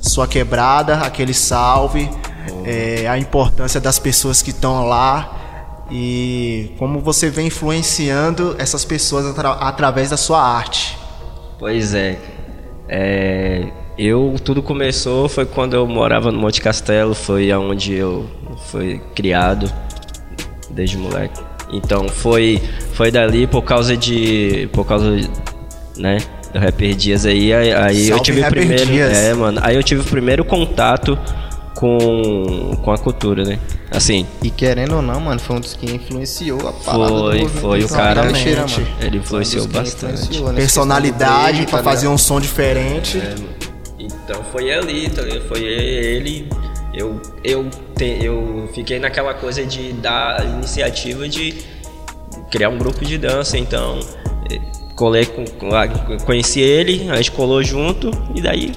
[0.00, 2.08] sua quebrada, aquele salve,
[2.64, 9.26] é, a importância das pessoas que estão lá e como você vem influenciando essas pessoas
[9.26, 10.96] atra- através da sua arte.
[11.58, 12.18] Pois é.
[12.88, 18.26] É, eu tudo começou foi quando eu morava no Monte Castelo, foi aonde eu
[18.70, 19.70] fui criado
[20.70, 21.40] desde moleque.
[21.72, 22.60] Então foi
[22.94, 25.16] foi dali por causa de por causa
[25.96, 26.18] né
[26.52, 29.16] do Rapper Dias aí aí, aí eu tive o Rapper primeiro Dias.
[29.16, 31.16] é mano aí eu tive o primeiro contato
[31.76, 33.58] com com a cultura né
[33.90, 37.48] assim E querendo ou não, mano, foi um dos que influenciou a parada do foi
[37.48, 38.86] foi o cara Caixeira, mano.
[39.00, 43.18] ele influenciou um bastante influenciou nessa Personalidade do pra break, fazer tá um som diferente.
[43.18, 43.34] É,
[43.98, 45.46] Então foi ali, tá ligado?
[45.48, 46.48] foi ele.
[46.92, 51.54] Eu, eu, te- eu fiquei naquela coisa de dar a iniciativa de
[52.50, 53.56] criar um grupo de dança.
[53.56, 54.00] Então,
[54.50, 54.58] eh,
[54.96, 55.86] colei com, ah,
[56.24, 58.72] conheci ele, a gente colou junto e daí.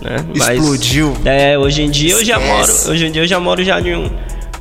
[0.00, 0.16] Né?
[0.36, 1.16] Mas, Explodiu.
[1.24, 2.72] É, hoje em dia eu já moro.
[2.90, 4.10] Hoje em dia eu já moro já em um.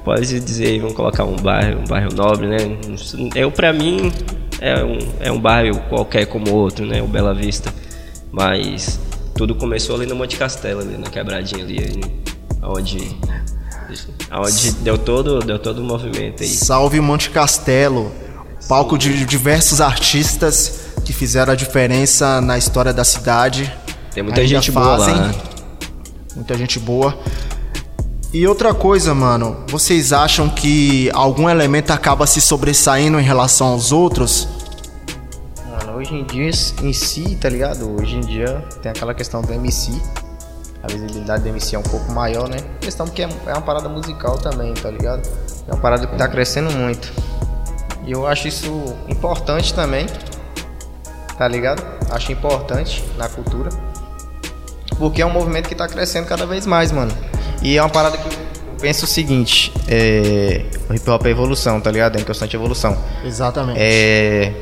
[0.03, 2.57] Pode dizer, vamos colocar um bairro, um bairro nobre, né?
[3.35, 4.11] Eu, pra mim,
[4.61, 7.01] é um, é um bairro qualquer como outro, né?
[7.01, 7.73] O Bela Vista.
[8.31, 8.99] Mas
[9.35, 12.01] tudo começou ali no Monte Castelo, ali na quebradinha ali,
[12.67, 13.17] onde,
[14.31, 16.49] onde deu todo, deu todo o movimento aí.
[16.49, 18.11] Salve Monte Castelo,
[18.67, 23.71] palco de diversos artistas que fizeram a diferença na história da cidade.
[24.13, 25.15] Tem muita Ainda gente boa fazem.
[25.15, 25.33] lá.
[26.35, 27.17] Muita gente boa.
[28.33, 33.93] E outra coisa, mano, vocês acham que algum elemento acaba se sobressaindo em relação aos
[33.93, 34.47] outros?
[35.69, 36.49] Mano, hoje em dia
[36.81, 37.95] em si, tá ligado?
[37.97, 39.91] Hoje em dia tem aquela questão do MC.
[40.85, 42.57] A visibilidade do MC é um pouco maior, né?
[42.79, 45.27] Questão porque é é uma parada musical também, tá ligado?
[45.67, 47.11] É uma parada que tá crescendo muito.
[48.05, 50.05] E eu acho isso importante também.
[51.35, 51.83] Tá ligado?
[52.11, 53.69] Acho importante na cultura.
[54.99, 57.11] Porque é um movimento que tá crescendo cada vez mais, mano.
[57.63, 58.31] E é uma parada que eu
[58.79, 60.65] penso o seguinte, é...
[60.87, 62.17] o hip hop é evolução, tá ligado?
[62.17, 62.95] É em constante evolução.
[63.23, 63.79] Exatamente.
[63.81, 64.53] É,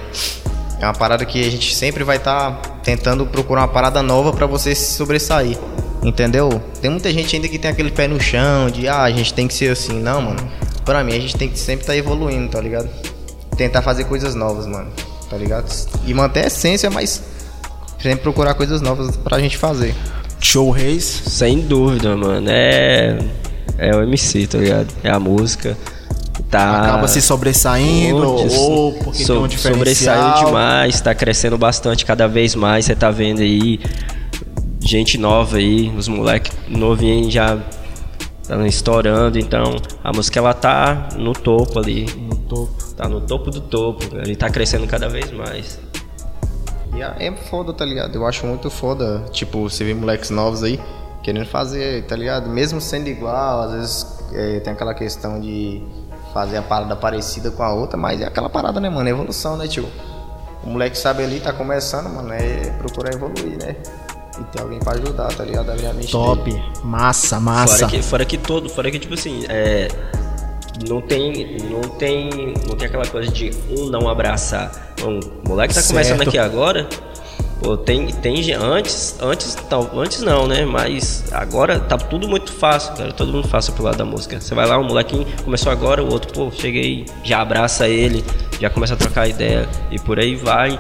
[0.80, 4.46] é uma parada que a gente sempre vai estar tentando procurar uma parada nova pra
[4.46, 5.58] você se sobressair.
[6.04, 6.62] Entendeu?
[6.82, 9.48] Tem muita gente ainda que tem aquele pé no chão de ah, a gente tem
[9.48, 10.00] que ser assim.
[10.00, 10.52] Não, mano.
[10.84, 12.90] Pra mim, a gente tem que sempre estar evoluindo, tá ligado?
[13.56, 14.92] Tentar fazer coisas novas, mano.
[15.30, 15.72] Tá ligado?
[16.06, 17.24] E manter a essência, mas
[18.00, 19.96] sempre procurar coisas novas pra gente fazer.
[20.40, 21.06] Show Reis.
[21.06, 22.48] Sem dúvida, mano.
[22.50, 23.18] É.
[23.78, 24.94] É o MC, tá ligado?
[25.04, 25.78] É a música.
[26.50, 26.82] Tá.
[26.82, 30.16] Acaba se sobressaindo Putz, ou porque tem um diferencial.
[30.16, 32.86] Sobressaiu demais, tá crescendo bastante cada vez mais.
[32.86, 33.80] Você tá vendo aí
[34.94, 37.60] gente nova aí, os moleques novinhos já
[38.48, 39.40] tá estourando.
[39.40, 42.06] Então a música ela tá no topo ali.
[42.16, 42.94] No topo.
[42.96, 44.04] Tá no topo do topo.
[44.18, 45.80] Ele tá crescendo cada vez mais.
[46.96, 48.16] E é é foda, tá ligado?
[48.16, 50.80] Eu acho muito foda, tipo, você vê moleques novos aí
[51.24, 52.48] querendo fazer, tá ligado?
[52.50, 55.82] Mesmo sendo igual, às vezes é, tem aquela questão de
[56.34, 59.08] fazer a parada parecida com a outra, mas é aquela parada, né, mano?
[59.08, 59.88] É evolução, né, tio?
[60.64, 63.76] O moleque sabe ali, tá começando, mano, é procurar evoluir, né?
[64.40, 65.70] E ter alguém pra ajudar, tá ligado?
[65.72, 66.44] Abrir a mente Top.
[66.44, 66.64] dele.
[66.84, 67.78] Massa, massa.
[67.78, 69.88] Fora que, fora que todo, fora que tipo assim, é,
[70.88, 72.30] não tem, não tem,
[72.68, 74.96] não tem aquela coisa de um não abraçar.
[75.04, 75.94] Um moleque tá Certo.
[75.94, 76.88] começando aqui agora,
[77.64, 80.66] Pô, tem, tem antes, antes, tal, antes não, né?
[80.66, 83.14] Mas agora tá tudo muito fácil, cara.
[83.14, 84.40] Todo mundo fácil pro lado da música.
[84.42, 88.22] Você vai lá, um molequinho começou agora, o outro, pô, cheguei, já abraça ele,
[88.60, 90.78] já começa a trocar ideia e por aí vai.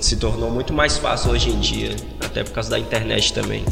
[0.00, 3.64] Se tornou muito mais fácil hoje em dia, até por causa da internet também.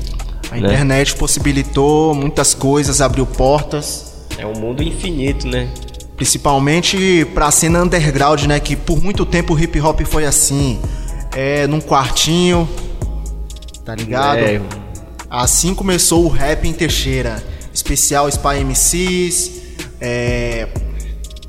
[0.51, 0.61] A né?
[0.61, 4.27] internet possibilitou muitas coisas, abriu portas.
[4.37, 5.69] É um mundo infinito, né?
[6.17, 8.59] Principalmente pra cena underground, né?
[8.61, 10.81] Que por muito tempo o hip hop foi assim.
[11.35, 12.69] É, num quartinho.
[13.85, 14.39] Tá ligado?
[14.39, 14.61] É,
[15.31, 17.43] Assim começou o rap em Teixeira.
[17.73, 19.51] Especial Spy MCs.
[20.01, 20.69] é,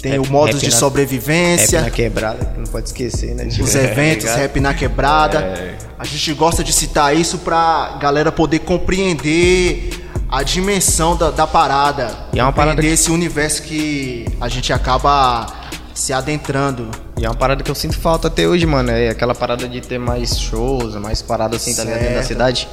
[0.01, 1.79] tem o Rap- modos rap de na- sobrevivência.
[1.79, 3.45] Rap na quebrada, que não pode esquecer, né?
[3.45, 4.37] os eventos, Tá ligado?
[4.39, 5.39] rap na quebrada.
[5.39, 5.77] É.
[5.99, 9.91] A gente gosta de citar isso pra galera poder compreender
[10.29, 12.09] a dimensão da, da parada.
[12.33, 15.45] E é uma parada que- esse universo que a gente acaba
[15.93, 16.89] se adentrando.
[17.17, 18.89] E é uma parada que eu sinto falta até hoje, mano.
[18.89, 21.83] É aquela parada de ter mais shows, mais paradas assim, tá?
[21.83, 22.67] Dentro da cidade.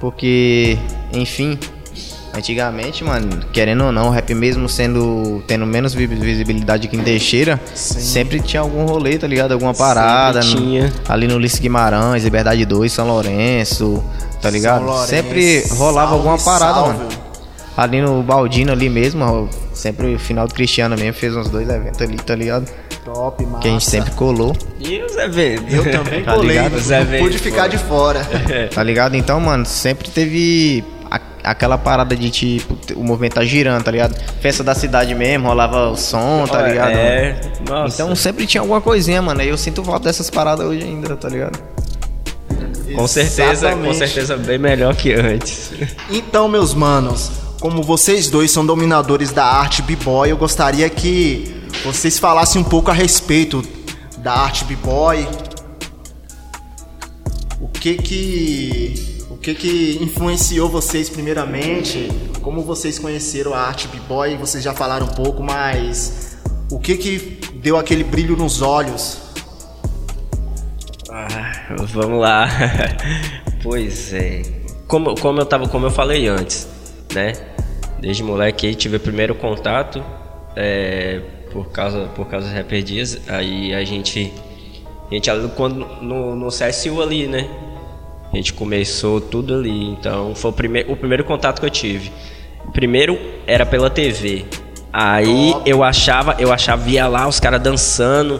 [0.00, 0.78] Porque,
[1.12, 1.58] enfim,
[2.34, 5.42] antigamente, mano, querendo ou não, o rap mesmo sendo.
[5.46, 9.52] tendo menos vi- visibilidade aqui em Teixeira, sempre tinha algum rolê, tá ligado?
[9.52, 10.40] Alguma parada.
[10.42, 10.92] no- tinha.
[11.08, 14.02] ali no Ulisses Guimarães, Liberdade 2, São Lourenço,
[14.40, 14.84] tá ligado?
[14.84, 16.98] Lourenço, sempre rolava salve, alguma parada, salve.
[16.98, 17.08] mano.
[17.76, 22.00] Ali no Baldino ali mesmo, sempre o final do Cristiano mesmo fez uns dois eventos
[22.00, 22.70] ali, tá ligado?
[23.04, 23.58] Top, massa.
[23.58, 24.56] Que a gente sempre colou.
[24.80, 25.74] E os eventos?
[25.74, 26.76] Eu também Tá colei, ligado?
[26.78, 28.20] Eventos, pude ficar de fora.
[28.72, 29.16] Tá ligado?
[29.16, 30.84] Então, mano, sempre teve
[31.44, 34.18] aquela parada de tipo, o movimento tá girando, tá ligado?
[34.40, 36.92] Festa da cidade mesmo, rolava o som, tá ligado?
[36.92, 38.02] É, nossa.
[38.02, 39.42] Então sempre tinha alguma coisinha, mano.
[39.42, 41.58] E eu sinto falta dessas paradas hoje ainda, tá ligado?
[42.94, 43.98] com certeza, com Exatamente.
[43.98, 45.72] certeza bem melhor que antes.
[46.10, 47.30] Então, meus manos,
[47.60, 52.90] como vocês dois são dominadores da arte b-boy, eu gostaria que vocês falassem um pouco
[52.90, 53.64] a respeito
[54.18, 55.26] da arte b-boy.
[57.60, 59.13] O que que
[59.44, 62.08] que que influenciou vocês primeiramente?
[62.40, 64.36] Como vocês conheceram a arte b-boy?
[64.38, 66.38] Vocês já falaram um pouco, mas
[66.70, 67.18] o que que
[67.56, 69.18] deu aquele brilho nos olhos?
[71.10, 72.48] Ah, vamos lá.
[73.62, 74.42] pois é.
[74.88, 76.66] Como, como eu tava, como eu falei antes,
[77.14, 77.34] né?
[78.00, 80.02] Desde moleque aí tive o primeiro contato
[80.56, 81.20] é,
[81.52, 82.82] por causa por causa dos Rapper.
[83.28, 84.32] Aí a gente
[85.10, 87.46] a gente quando no, no CSU ali, né?
[88.34, 92.10] A gente começou tudo ali, então foi o primeiro, o primeiro contato que eu tive.
[92.72, 93.16] Primeiro
[93.46, 94.44] era pela TV.
[94.92, 98.36] Aí eu achava, eu achava, via lá os caras dançando,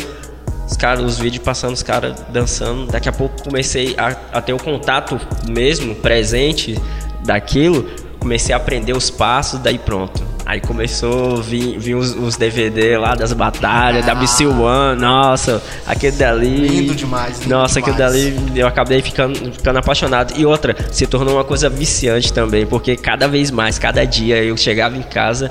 [0.68, 2.90] os caras, os vídeos passando, os caras dançando.
[2.90, 5.16] Daqui a pouco comecei a, a ter o contato
[5.48, 6.76] mesmo, presente
[7.24, 7.88] daquilo.
[8.18, 10.33] Comecei a aprender os passos, daí pronto.
[10.46, 15.62] Aí começou a vir, vir os, os DVD lá das batalhas, da BC One, nossa,
[15.86, 16.68] aquele dali.
[16.68, 18.12] Lindo demais, lindo nossa, aquele demais.
[18.12, 20.34] dali eu acabei ficando, ficando apaixonado.
[20.36, 24.54] E outra, se tornou uma coisa viciante também, porque cada vez mais, cada dia eu
[24.54, 25.50] chegava em casa,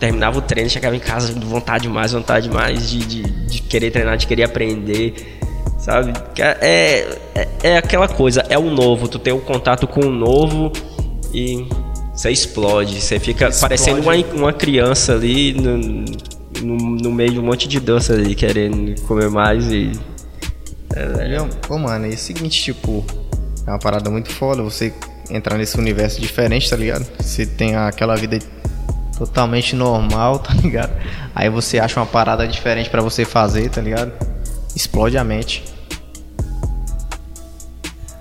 [0.00, 4.16] terminava o treino, chegava em casa, vontade mais, vontade mais de, de, de querer treinar,
[4.16, 5.38] de querer aprender.
[5.78, 6.12] Sabe?
[6.38, 10.72] É, é, é aquela coisa, é o novo, tu tem um contato com o novo
[11.34, 11.66] e
[12.14, 13.60] você explode, você fica Explode.
[13.60, 15.78] parecendo uma, uma criança ali no,
[16.62, 19.92] no, no meio de um monte de dança ali, querendo comer mais e.
[20.94, 23.04] E eu- Pô, mano, é o seguinte, tipo,
[23.66, 24.92] é uma parada muito foda você
[25.30, 27.06] entrar nesse universo diferente, tá ligado?
[27.18, 28.38] Você tem aquela vida
[29.16, 30.92] totalmente normal, tá ligado?
[31.34, 34.12] Aí você acha uma parada diferente pra você fazer, tá ligado?
[34.76, 35.64] Explode a mente.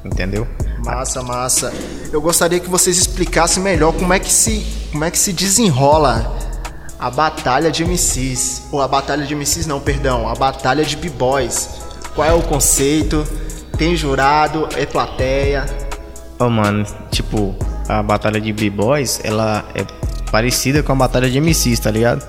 [0.06, 0.48] Entendeu?
[0.84, 1.74] Massa, massa.
[2.12, 6.36] Eu gostaria que vocês explicassem melhor como é que se, como é que se desenrola
[7.00, 8.64] a batalha de MCs.
[8.72, 11.70] Ou a batalha de MCs não, perdão, a batalha de B-boys.
[12.16, 13.26] Qual é o conceito?
[13.78, 15.66] Tem jurado, é plateia.
[16.38, 17.56] Ô, mano, tipo,
[17.88, 19.86] a batalha de B-Boys, ela é
[20.32, 22.28] parecida com a batalha de MCs, tá ligado?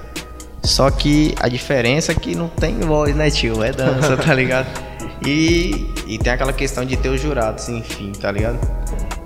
[0.62, 3.62] Só que a diferença é que não tem voz, né, tio?
[3.62, 4.66] É dança, tá ligado?
[5.26, 8.58] E, e tem aquela questão de ter os jurados, enfim, tá ligado?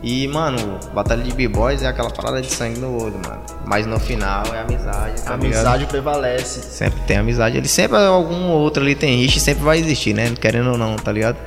[0.03, 3.41] E, mano, batalha de B-Boys é aquela parada de sangue no olho, mano.
[3.65, 5.55] Mas no final é amizade, tá A ligado?
[5.57, 6.61] amizade prevalece.
[6.63, 7.57] Sempre tem amizade.
[7.57, 10.33] Ele sempre, algum outro ali tem rixa sempre vai existir, né?
[10.39, 11.39] Querendo ou não, tá ligado?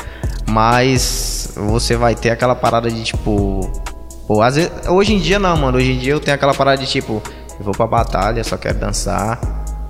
[0.47, 3.71] Mas você vai ter aquela parada de tipo.
[4.27, 5.77] Pô, às vezes, hoje em dia não, mano.
[5.77, 7.21] Hoje em dia eu tenho aquela parada de tipo,
[7.57, 9.39] eu vou pra batalha, só quero dançar,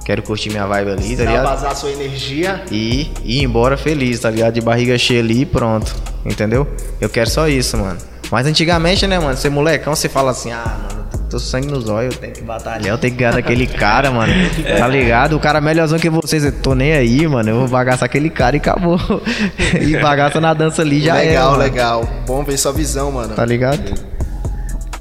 [0.10, 1.44] quero curtir minha vibe ali, tá ligado?
[1.44, 2.64] vazar sua energia.
[2.72, 4.56] E, ir embora feliz, tá ligado?
[4.56, 5.96] De barriga cheia ali e pronto.
[6.26, 6.68] Entendeu?
[7.00, 8.00] Eu quero só isso, mano.
[8.32, 9.38] Mas antigamente, né, mano?
[9.38, 12.88] Você molecão, você fala assim, ah, mano, tô sangue nos olhos, eu tenho que batalhar,
[12.88, 14.34] eu tenho que ganhar daquele cara, mano.
[14.80, 15.36] Tá ligado?
[15.36, 17.48] O cara melhorzão que vocês, eu tô nem aí, mano.
[17.48, 19.00] Eu vou bagaçar aquele cara e acabou.
[19.80, 21.28] e bagaça na dança ali já é.
[21.28, 22.10] legal, legal.
[22.26, 23.36] Bom ver sua visão, mano.
[23.36, 23.94] Tá ligado?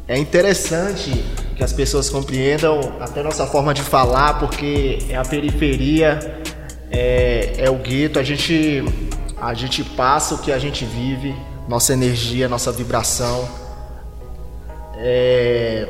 [0.07, 1.25] É interessante
[1.59, 6.41] que as pessoas compreendam até nossa forma de falar, porque é a periferia,
[6.89, 8.85] é, é o gueto, a gente,
[9.37, 11.35] a gente passa o que a gente vive,
[11.69, 13.49] nossa energia, nossa vibração.
[14.99, 15.89] É,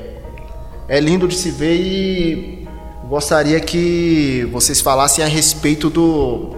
[0.88, 2.66] é lindo de se ver e
[3.06, 6.56] gostaria que vocês falassem a respeito do.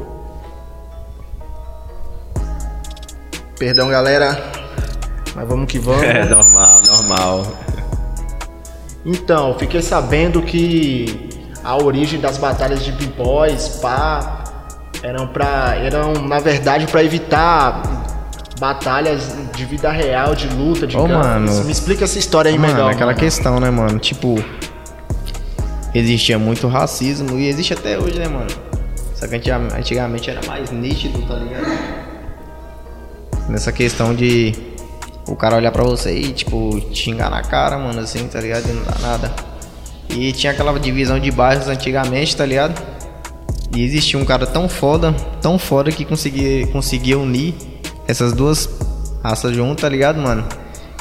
[3.58, 4.52] Perdão, galera,
[5.34, 6.02] mas vamos que vamos.
[6.06, 7.69] É normal, normal.
[9.04, 11.28] Então, fiquei sabendo que
[11.64, 14.44] a origem das batalhas de b-boys, pá,
[15.02, 17.82] eram para eram na verdade para evitar
[18.58, 21.12] batalhas de vida real, de luta, de gangues.
[21.16, 21.64] mano.
[21.64, 22.90] Me explica essa história aí Mano, melhor.
[22.92, 23.18] aquela mano.
[23.18, 23.98] questão, né, mano?
[23.98, 24.34] Tipo,
[25.94, 28.46] existia muito racismo e existe até hoje, né, mano?
[29.14, 31.66] Só que antiga- antigamente era mais nítido, tá ligado?
[33.48, 34.54] Nessa questão de
[35.30, 38.68] o cara olhar pra você e, tipo, te xingar na cara, mano, assim, tá ligado?
[38.68, 39.32] E não dá nada.
[40.08, 42.80] E tinha aquela divisão de bairros antigamente, tá ligado?
[43.74, 47.54] E existia um cara tão foda, tão foda que conseguia, conseguia unir
[48.08, 48.68] essas duas
[49.22, 50.44] raças junto, tá ligado, mano?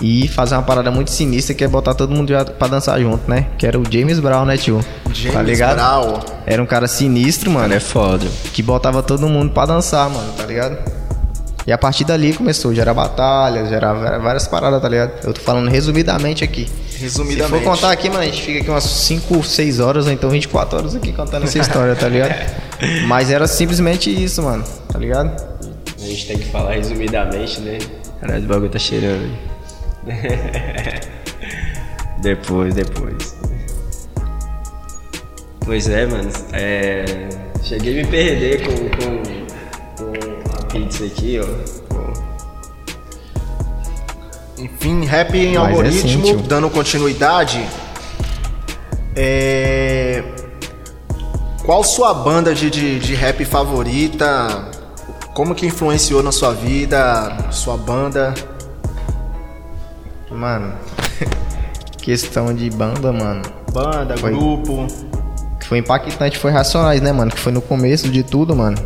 [0.02, 3.48] E fazer uma parada muito sinistra que é botar todo mundo pra dançar junto, né?
[3.58, 4.80] Que era o James Brown, né, tio?
[5.12, 5.76] James tá ligado?
[5.76, 6.20] Brown.
[6.46, 7.64] Era um cara sinistro, mano.
[7.64, 8.26] Mano, é foda.
[8.54, 10.78] Que botava todo mundo pra dançar, mano, tá ligado?
[11.68, 15.12] E a partir dali começou, gera batalha, gera várias paradas, tá ligado?
[15.24, 16.68] Eu tô falando resumidamente aqui.
[17.00, 17.60] Resumidamente.
[17.60, 20.30] Se for contar aqui, mano, a gente fica aqui umas 5, 6 horas, ou então
[20.30, 22.34] 24 horas aqui contando essa história, tá ligado?
[23.08, 25.32] Mas era simplesmente isso, mano, tá ligado?
[25.98, 27.78] A gente tem que falar resumidamente, né?
[28.20, 29.32] Caralho, o bagulho tá cheirando.
[32.22, 33.38] depois, depois.
[35.66, 36.30] Pois é, mano.
[36.52, 37.06] É...
[37.64, 39.49] Cheguei a me perder com, com, a
[40.72, 41.46] pizza aqui, ó.
[44.58, 47.66] Enfim, rap em Mas é algoritmo, assim, dando continuidade.
[49.16, 50.24] É...
[51.66, 54.70] Qual sua banda de, de, de rap favorita?
[55.34, 58.34] Como que influenciou na sua vida, sua banda?
[60.30, 60.74] Mano,
[62.02, 63.42] questão de banda, mano.
[63.72, 64.32] Banda, Foi.
[64.32, 64.88] grupo.
[65.60, 67.32] que foi impactante foi Racionais, né, mano?
[67.32, 68.78] Que foi no começo de tudo, mano.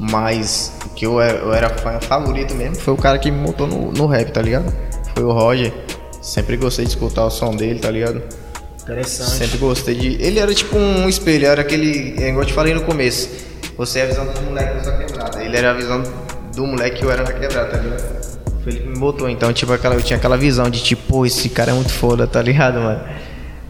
[0.00, 1.68] Mas o que eu era, eu era
[2.00, 4.74] favorito mesmo foi o cara que me montou no, no rap, tá ligado?
[5.14, 5.74] Foi o Roger.
[6.22, 8.22] Sempre gostei de escutar o som dele, tá ligado?
[8.82, 9.30] Interessante.
[9.30, 10.22] Sempre gostei de.
[10.22, 12.14] Ele era tipo um espelho, era aquele.
[12.18, 13.28] É igual eu te falei no começo.
[13.76, 15.44] Você é a visão dos moleques da sua quebrada.
[15.44, 16.02] Ele era a visão
[16.54, 18.40] do moleque que eu era na quebrada, tá ligado?
[18.62, 19.28] Foi ele que me botou.
[19.28, 22.26] Então, tipo, aquela, eu tinha aquela visão de tipo, pô, esse cara é muito foda,
[22.26, 23.00] tá ligado, mano?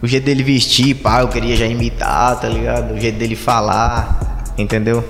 [0.01, 2.93] O jeito dele vestir, pá, eu queria já imitar, tá ligado?
[2.93, 5.03] O jeito dele falar, entendeu?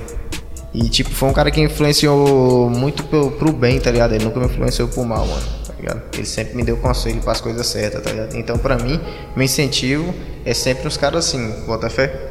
[0.74, 4.14] E tipo, foi um cara que influenciou muito pro, pro bem, tá ligado?
[4.14, 6.02] Ele nunca me influenciou pro mal, mano, tá ligado?
[6.14, 8.36] Ele sempre me deu conselho para as coisas certas, tá ligado?
[8.38, 9.00] Então, pra mim,
[9.36, 10.14] meu incentivo
[10.46, 12.30] é sempre os caras assim, bota fé.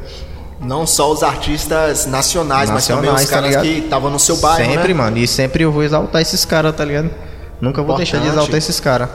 [0.59, 4.37] Não só os artistas nacionais, mas também Nacionais, os tá caras que estavam no seu
[4.37, 4.93] bairro, Sempre, né?
[4.93, 5.17] mano.
[5.17, 7.09] E sempre eu vou exaltar esses caras, tá ligado?
[7.59, 8.39] Nunca vou deixar de Importante.
[8.39, 9.09] exaltar esses caras.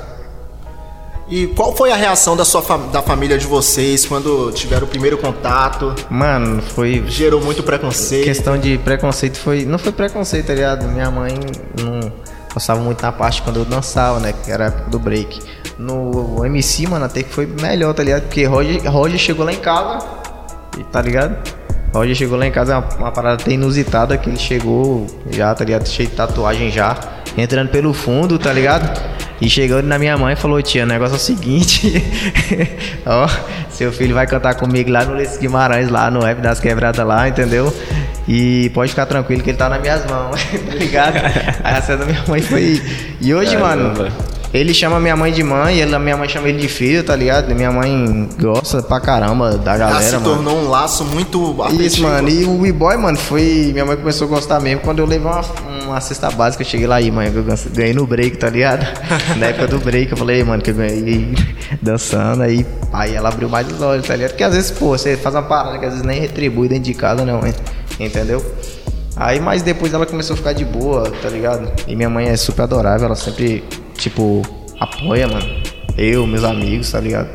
[1.28, 4.88] E qual foi a reação da sua fam- da família de vocês quando tiveram o
[4.88, 5.92] primeiro contato?
[6.08, 7.02] Mano, foi.
[7.08, 8.24] Gerou muito preconceito.
[8.24, 9.64] Questão de preconceito foi.
[9.64, 10.86] Não foi preconceito, tá ligado?
[10.86, 11.34] Minha mãe
[11.82, 12.12] não
[12.54, 14.32] gostava muito na parte quando eu dançava, né?
[14.44, 15.40] Que era a época do break.
[15.78, 18.22] No MC, mano, até que foi melhor, tá ligado?
[18.22, 20.06] Porque Roger, Roger chegou lá em casa,
[20.92, 21.36] tá ligado?
[21.92, 25.52] Roger chegou lá em casa, é uma, uma parada até inusitada, que ele chegou já,
[25.54, 25.88] tá ligado?
[25.88, 26.96] Cheio de tatuagem já,
[27.36, 29.00] entrando pelo fundo, tá ligado?
[29.40, 32.02] E chegando na minha mãe falou, tia, o negócio é o seguinte,
[33.04, 33.28] ó,
[33.68, 37.28] seu filho vai cantar comigo lá no Ulisses Guimarães, lá no Rap das Quebradas lá,
[37.28, 37.72] entendeu?
[38.26, 41.16] E pode ficar tranquilo que ele tá nas minhas mãos, tá ligado?
[41.62, 42.82] A reação da minha mãe foi...
[43.20, 43.92] E hoje, mano,
[44.54, 47.54] ele chama minha mãe de mãe, ele, minha mãe chama ele de filho, tá ligado?
[47.54, 50.24] Minha mãe gosta pra caramba da Já galera, se mano.
[50.24, 52.08] tornou um laço muito Isso, afetivo.
[52.08, 52.28] mano.
[52.28, 53.70] E o B-Boy, mano, foi.
[53.72, 55.42] Minha mãe começou a gostar mesmo quando eu levei uma,
[55.86, 56.62] uma cesta básica.
[56.62, 57.44] Eu cheguei lá aí, mãe, que eu
[57.74, 58.84] ganhei- no break, tá ligado?
[59.38, 61.34] Na época do break, eu falei, mano, que eu ganhei
[61.82, 62.42] dançando.
[62.42, 64.30] Aí, aí ela abriu mais os olhos, tá ligado?
[64.32, 66.94] Porque às vezes, pô, você faz uma parada que às vezes nem retribui dentro de
[66.94, 67.54] casa, não, hein?
[67.98, 68.44] entendeu?
[69.16, 71.72] Aí, mas depois ela começou a ficar de boa, tá ligado?
[71.88, 73.64] E minha mãe é super adorável, ela sempre,
[73.96, 74.42] tipo,
[74.78, 75.46] apoia, mano.
[75.96, 77.28] Eu, meus amigos, tá ligado?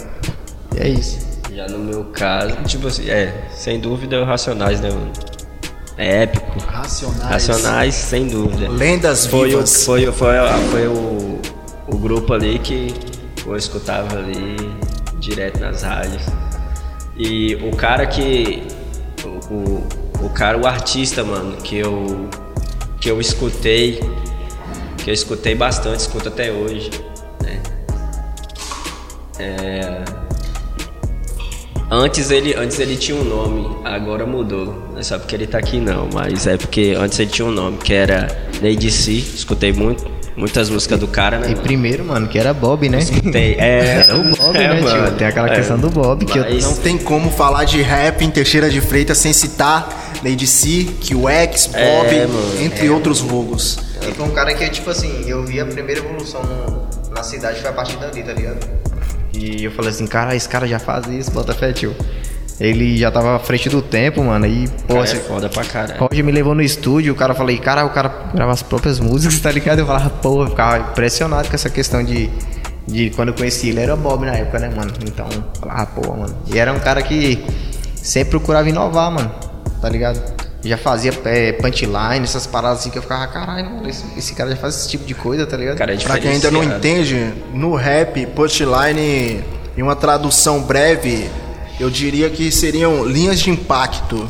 [0.75, 1.17] E é isso.
[1.55, 5.11] Já no meu caso, tipo assim, é, sem dúvida, Racionais, né, mano?
[6.01, 6.59] Épico.
[6.59, 7.21] Racionais.
[7.47, 8.69] Racionais, sem dúvida.
[8.69, 9.85] Lendas Foi, o, vivas.
[9.85, 11.39] foi, o- foi, a- foi o,
[11.87, 12.93] o grupo ali que
[13.45, 14.55] eu escutava ali
[15.19, 16.23] direto nas rádios.
[17.17, 18.63] E o cara que.
[19.23, 19.87] O, o,
[20.25, 22.27] o cara, o artista, mano, que eu.
[22.99, 23.99] que eu escutei.
[24.97, 26.89] Que eu escutei bastante, escuto até hoje.
[27.43, 27.59] Né?
[29.39, 30.03] É,
[31.93, 34.67] Antes ele, antes ele tinha um nome, agora mudou.
[34.93, 37.51] Não é só porque ele tá aqui não, mas é porque antes ele tinha um
[37.51, 38.27] nome, que era
[38.63, 39.11] Lady C.
[39.11, 40.05] Escutei muito,
[40.37, 41.47] muitas músicas do cara, né?
[41.47, 41.61] E mano?
[41.63, 42.99] primeiro, mano, que era Bob, né?
[42.99, 43.55] Escutei.
[43.59, 44.83] É, Era o Bob, é, né, tio?
[44.83, 45.17] mano.
[45.17, 45.55] Tem aquela É.
[45.55, 49.17] questão do Bob, que eu Não tem como falar de rap em Teixeira de Freitas
[49.17, 51.75] sem citar Lady C, QX, Bob,
[52.15, 53.77] É, entre outros vulgos.
[54.07, 57.59] E foi um cara que, tipo assim, eu vi a primeira evolução no- na cidade
[57.59, 58.80] foi a partir dali, tá ligado?
[59.33, 61.95] E eu falei assim, cara, esse cara já faz isso, bota fé, tio.
[62.59, 65.63] Ele já tava à frente do tempo, mano, e, pô, Cara, é esse foda pra
[65.63, 65.99] caralho.
[65.99, 69.39] Roger me levou no estúdio, o cara falei, cara, o cara grava as próprias músicas,
[69.41, 69.79] tá ligado?
[69.79, 72.29] Eu falava, pô, eu ficava impressionado com essa questão de.
[72.87, 74.91] De quando eu conheci ele, era Bob na época, né, mano?
[75.05, 75.27] Então,
[75.59, 76.35] falava, pô, mano.
[76.51, 77.43] E era um cara que
[77.95, 79.31] sempre procurava inovar, mano,
[79.79, 80.19] tá ligado?
[80.63, 84.51] Já fazia é, punchline, essas paradas assim que eu ficava, caralho, mano, esse, esse cara
[84.51, 85.77] já faz esse tipo de coisa, tá ligado?
[85.77, 89.43] Cara, é Pra quem ainda não entende, no rap, punchline,
[89.75, 91.29] em uma tradução breve,
[91.79, 94.29] eu diria que seriam linhas de impacto.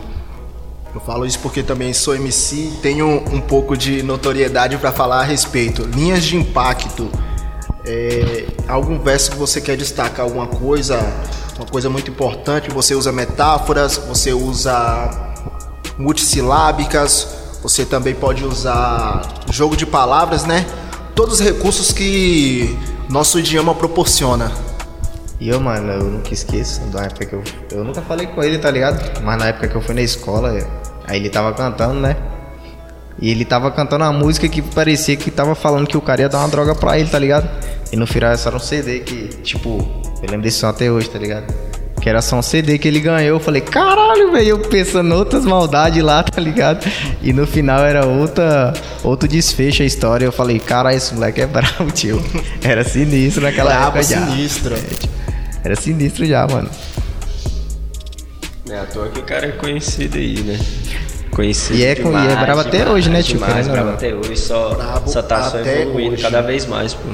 [0.94, 5.24] Eu falo isso porque também sou MC, tenho um pouco de notoriedade pra falar a
[5.24, 5.84] respeito.
[5.84, 7.10] Linhas de impacto.
[7.86, 11.00] É, algum verso que você quer destacar alguma coisa,
[11.58, 15.31] uma coisa muito importante, você usa metáforas, você usa
[15.98, 17.28] multissilábicas,
[17.62, 19.22] você também pode usar
[19.52, 20.66] jogo de palavras, né?
[21.16, 22.78] Todos os recursos que
[23.10, 24.52] nosso idioma proporciona.
[25.40, 27.44] E eu, mano, eu nunca esqueço da época que eu.
[27.72, 29.22] Eu nunca falei com ele, tá ligado?
[29.22, 30.58] Mas na época que eu fui na escola,
[31.08, 32.16] aí ele tava cantando, né?
[33.20, 36.30] E ele tava cantando uma música que parecia que tava falando que o cara ia
[36.30, 37.50] dar uma droga pra ele, tá ligado?
[37.92, 39.80] E no final era só um CD que, tipo,
[40.22, 41.54] eu lembro desse som até hoje, tá ligado?
[42.02, 43.38] Que era só um CD que ele ganhou.
[43.38, 46.84] Eu falei, caralho, velho, eu pensando outras maldades lá, tá ligado?
[47.22, 48.74] E no final era outra,
[49.04, 50.26] outro desfecho a história.
[50.26, 52.20] Eu falei, cara, esse moleque é bravo, tio.
[52.64, 54.26] Era sinistro naquela Brabo, época já.
[54.28, 54.74] sinistro.
[54.74, 55.10] É, tio.
[55.64, 56.70] Era sinistro já, mano.
[58.70, 60.60] É à toa que o cara é conhecido aí, né?
[61.30, 63.36] Conhecido E é com- e é brabo até hoje, né, tio?
[63.40, 63.90] Demais, não.
[63.90, 66.22] até hoje, só, só tá só evoluindo hoje.
[66.24, 67.10] cada vez mais, pô.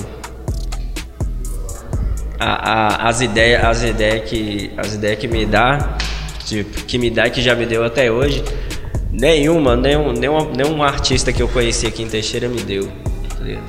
[2.40, 2.72] A-
[3.06, 5.98] a- as ideias as ideias que as ideias que me dá
[6.46, 8.44] tipo, que me dá e que já me deu até hoje
[9.12, 12.88] nenhuma nenhum, nenhum, nenhum artista que eu conheci aqui em Teixeira me deu
[13.30, 13.64] tá ligado?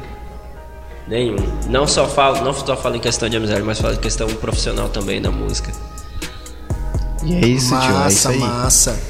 [1.07, 1.37] nenhum
[1.69, 4.89] não só falo não só falo em questão de amizade mas falo em questão profissional
[4.91, 5.73] também da música
[7.25, 7.79] E é isso, tio.
[7.79, 8.39] É isso Massa, aí.
[8.39, 9.01] massa.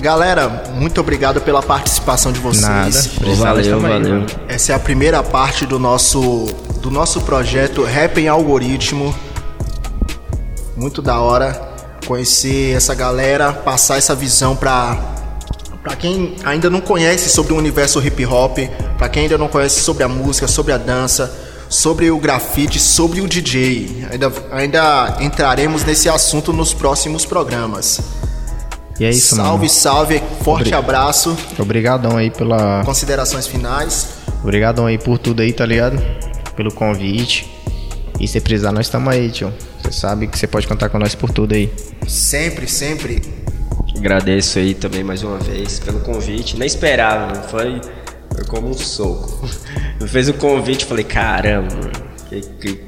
[0.00, 2.62] Galera, muito obrigado pela participação de vocês.
[2.62, 2.90] Nada.
[2.90, 4.26] Precisamos valeu valeu.
[4.48, 6.46] Essa é a primeira parte do nosso
[6.80, 9.14] do nosso projeto Rap em Algoritmo.
[10.74, 11.68] Muito da hora
[12.06, 14.96] conhecer essa galera, passar essa visão pra
[15.82, 18.58] para quem ainda não conhece sobre o universo hip hop,
[18.96, 21.30] pra quem ainda não conhece sobre a música, sobre a dança,
[21.68, 24.06] sobre o grafite, sobre o DJ.
[24.10, 28.00] Ainda ainda entraremos nesse assunto nos próximos programas.
[29.00, 29.68] E é isso, salve, mano.
[29.70, 31.36] salve, forte Obri- abraço.
[31.58, 32.84] Obrigadão aí pela.
[32.84, 34.10] Considerações finais.
[34.42, 35.96] Obrigadão aí por tudo aí, tá ligado?
[36.54, 37.50] Pelo convite.
[38.20, 39.52] E se precisar, nós estamos aí, tio.
[39.82, 41.72] Você sabe que você pode contar com nós por tudo aí.
[42.06, 43.22] Sempre, sempre.
[43.96, 46.56] Agradeço aí também mais uma vez pelo convite.
[46.58, 47.48] Nem esperava, mano.
[47.48, 47.80] foi,
[48.34, 49.48] foi como um soco.
[50.00, 51.90] Me fez o convite, falei, caramba, mano,
[52.28, 52.80] que que,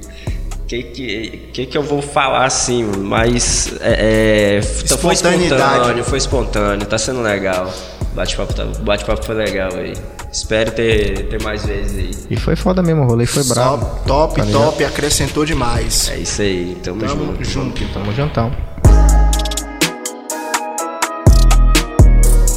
[0.73, 3.05] que, que, que que eu vou falar assim, mano?
[3.05, 5.73] mas é, é, foi Espontaneidade.
[5.73, 7.71] espontâneo, foi espontâneo, tá sendo legal.
[8.15, 9.93] Bate-papo tá, bate-papo foi legal aí.
[10.33, 12.11] Espero ter, ter mais vezes aí.
[12.31, 13.85] E foi foda mesmo, o rolê foi brabo.
[13.85, 14.63] Só top, Tá ligado?
[14.65, 16.11] top, acrescentou demais.
[16.11, 17.45] É isso aí, tamo, Tamo junto.
[17.45, 17.85] junto.
[17.93, 18.51] Tamo juntão.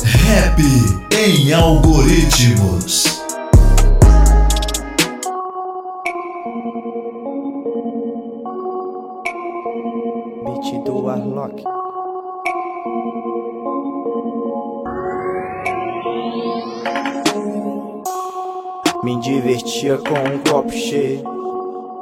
[0.03, 0.61] Rap
[1.13, 3.24] em algoritmos.
[19.03, 21.21] Me divertia com um copo cheio.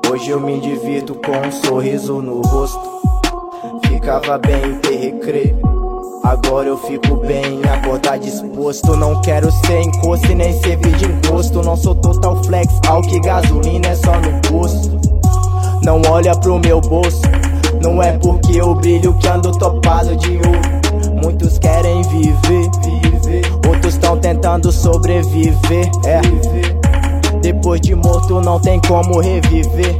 [0.09, 2.79] Hoje eu me divirto com um sorriso no rosto.
[3.87, 5.59] Ficava bem em ter recreio.
[6.23, 8.95] Agora eu fico bem em acordar disposto.
[8.95, 11.61] Não quero ser encosto e nem servir de encosto.
[11.61, 14.97] Não sou total flex, álcool e gasolina é só no posto.
[15.83, 17.42] Não olha pro meu bolso.
[17.83, 21.21] Não é porque eu brilho que ando topado de ouro.
[21.21, 22.69] Muitos querem viver.
[23.67, 25.91] Outros estão tentando sobreviver.
[26.05, 26.21] É.
[27.41, 29.99] Depois de morto não tem como reviver.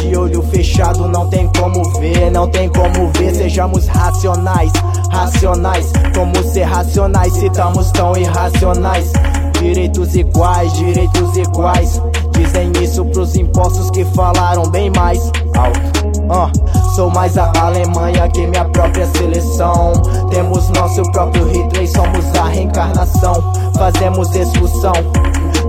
[0.00, 3.34] De olho fechado não tem como ver, não tem como ver.
[3.34, 4.70] Sejamos racionais,
[5.10, 5.92] racionais.
[6.14, 9.12] Como ser racionais se estamos tão irracionais?
[9.60, 12.00] Direitos iguais, direitos iguais.
[12.30, 15.18] Dizem isso pros impostos que falaram bem mais
[15.56, 16.13] alto.
[16.24, 19.92] Uh, sou mais a Alemanha que minha própria seleção.
[20.30, 23.34] Temos nosso próprio Hitler, somos a reencarnação.
[23.76, 24.92] Fazemos expulsão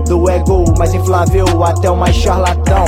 [0.06, 2.84] do ego mais inflável até o mais charlatão.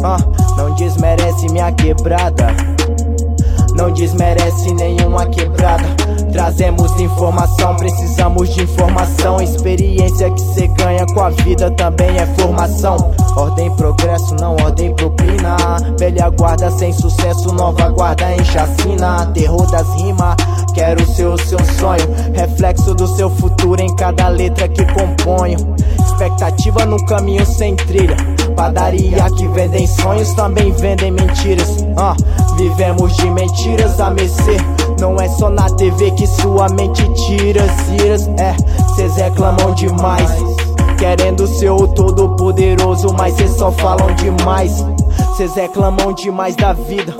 [0.00, 2.48] Uh, não desmerece minha quebrada.
[3.74, 5.84] Não desmerece nenhuma quebrada.
[6.32, 9.40] Trazemos informação, precisamos de informação.
[9.40, 12.96] Experiência que cê ganha com a vida também é formação.
[13.36, 15.56] Ordem, progresso, não ordem, propina.
[15.98, 19.26] Velha guarda sem sucesso, nova guarda em chacina.
[19.32, 20.36] Terror das rimas,
[20.74, 22.06] quero ser o seu sonho.
[22.34, 25.58] Reflexo do seu futuro em cada letra que componho.
[26.04, 28.16] Expectativa no caminho sem trilha.
[28.56, 31.68] Padaria que vendem sonhos também vendem mentiras.
[31.80, 34.56] Uh, vivemos de mentiras a mercê.
[35.00, 38.28] Não é só na TV que sua mente tira ciras.
[38.38, 38.54] É,
[38.94, 40.30] cês reclamam demais.
[40.98, 44.84] Querendo ser o todo poderoso, mas cês só falam demais.
[45.36, 47.14] Cês reclamam demais da vida.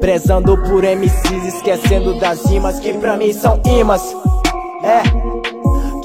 [0.00, 4.02] Prezando por MCs, esquecendo das rimas que pra mim são imãs.
[4.82, 5.02] É,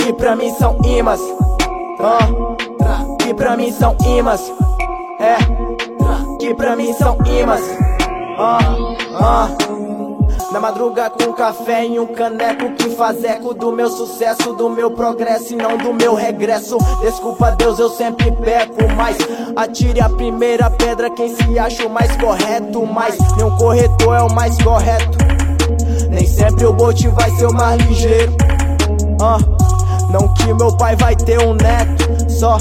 [0.03, 1.19] que pra mim são imãs.
[1.19, 4.41] Uh, que pra mim são imãs.
[5.19, 5.37] É,
[6.39, 7.61] que pra mim são imãs.
[8.37, 9.78] Uh, uh.
[10.51, 14.89] Na madruga com café em um caneco que faz eco do meu sucesso, do meu
[14.89, 16.77] progresso e não do meu regresso.
[17.01, 19.15] Desculpa Deus, eu sempre peco, mas
[19.55, 22.83] atire a primeira pedra quem se acha o mais correto.
[22.85, 25.17] Mas nenhum corretor é o mais correto.
[26.09, 28.33] Nem sempre o bote vai ser o mais ligeiro.
[29.21, 29.59] Uh.
[30.11, 32.57] Não que meu pai vai ter um neto, só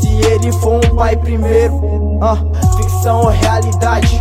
[0.00, 1.74] se ele for um pai primeiro.
[1.74, 4.18] Uh, ficção ou realidade?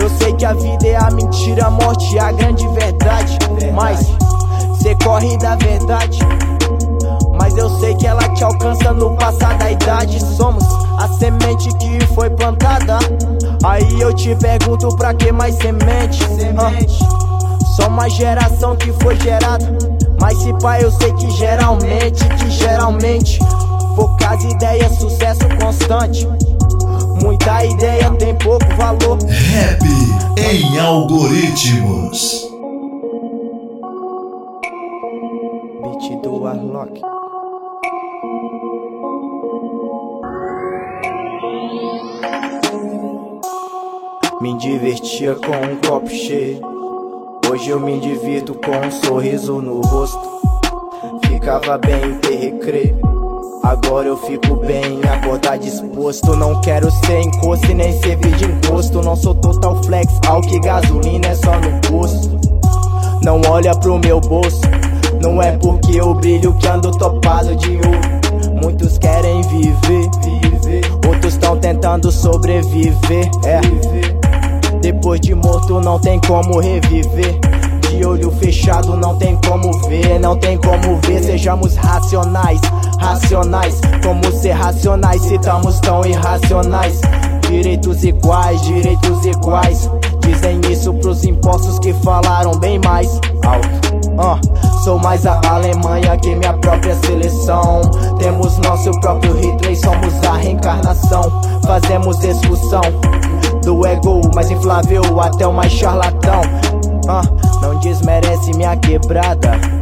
[0.00, 3.38] Eu sei que a vida é a mentira, a morte é a grande verdade.
[3.74, 3.98] Mas
[4.80, 6.18] cê corre da verdade.
[7.38, 10.18] Mas eu sei que ela te alcança no passar da idade.
[10.36, 10.64] Somos
[10.98, 12.98] a semente que foi plantada.
[13.64, 16.22] Aí eu te pergunto pra que mais semente?
[16.24, 19.66] Uh, só uma geração que foi gerada.
[20.20, 23.38] Mas se pai eu sei que geralmente, que geralmente
[23.96, 26.26] Poucas ideias, sucesso constante
[27.22, 29.80] Muita ideia tem pouco valor Rap
[30.38, 32.48] em algoritmos.
[35.82, 37.00] Beat do Warlock
[44.40, 46.70] Me divertia com um copo cheio
[47.50, 50.40] Hoje eu me divirto com um sorriso no rosto.
[51.26, 53.09] Ficava bem ter recreio.
[53.62, 56.34] Agora eu fico bem, acordar disposto.
[56.34, 59.02] Não quero ser encosto e nem servir de encosto.
[59.02, 62.40] Não sou total flex, álcool e gasolina é só no posto.
[63.22, 64.62] Não olha pro meu bolso,
[65.20, 68.60] não é porque eu brilho que ando topado de ouro.
[68.62, 70.82] Muitos querem viver, viver.
[71.06, 73.30] outros estão tentando sobreviver.
[73.44, 73.60] É.
[74.80, 77.38] Depois de morto não tem como reviver.
[77.90, 81.22] De olho fechado não tem como ver, não tem como ver.
[81.22, 82.60] Sejamos racionais,
[83.00, 83.80] racionais.
[84.04, 87.00] Como ser racionais se estamos tão irracionais?
[87.48, 89.90] Direitos iguais, direitos iguais.
[90.20, 93.08] Dizem isso pros impostos que falaram bem mais
[93.44, 93.90] alto.
[94.10, 97.80] Uh, sou mais a Alemanha que minha própria seleção.
[98.18, 101.22] Temos nosso próprio Hitler, somos a reencarnação.
[101.66, 102.82] Fazemos expulsão
[103.64, 106.42] do ego mais inflável até o mais charlatão.
[107.06, 109.79] Uh, não desmerece minha quebrada.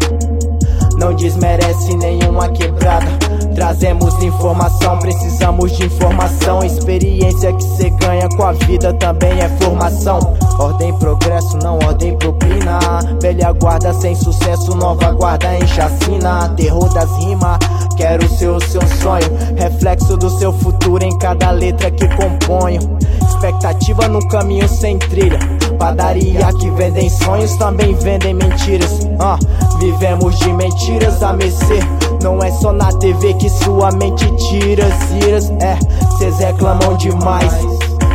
[0.99, 3.07] Não desmerece nenhuma quebrada.
[3.55, 6.63] Trazemos informação, precisamos de informação.
[6.65, 10.19] Experiência que cê ganha com a vida também é formação.
[10.59, 12.79] Ordem, progresso, não ordem, propina.
[13.21, 16.49] Velha guarda sem sucesso, nova guarda em chacina.
[16.57, 17.59] Terror das rimas,
[17.97, 19.57] quero ser o seu sonho.
[19.57, 22.99] Reflexo do seu futuro em cada letra que componho.
[23.39, 25.39] Expectativa no caminho sem trilha.
[25.79, 28.91] Padaria que vendem sonhos também vendem mentiras.
[29.05, 31.79] Uh, vivemos de mentiras a mercê.
[32.21, 35.51] Não é só na TV que sua mente tira ciras.
[35.63, 35.79] É,
[36.19, 37.53] cês reclamam demais.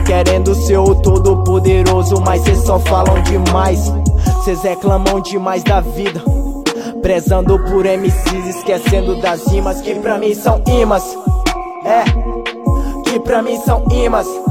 [0.05, 3.93] Querendo ser o todo poderoso, mas cês só falam demais.
[4.43, 6.21] Cês reclamam demais da vida.
[7.01, 11.17] Prezando por MCs, esquecendo das rimas que pra mim são imãs.
[11.85, 12.03] É,
[13.09, 14.42] que pra mim são imãs.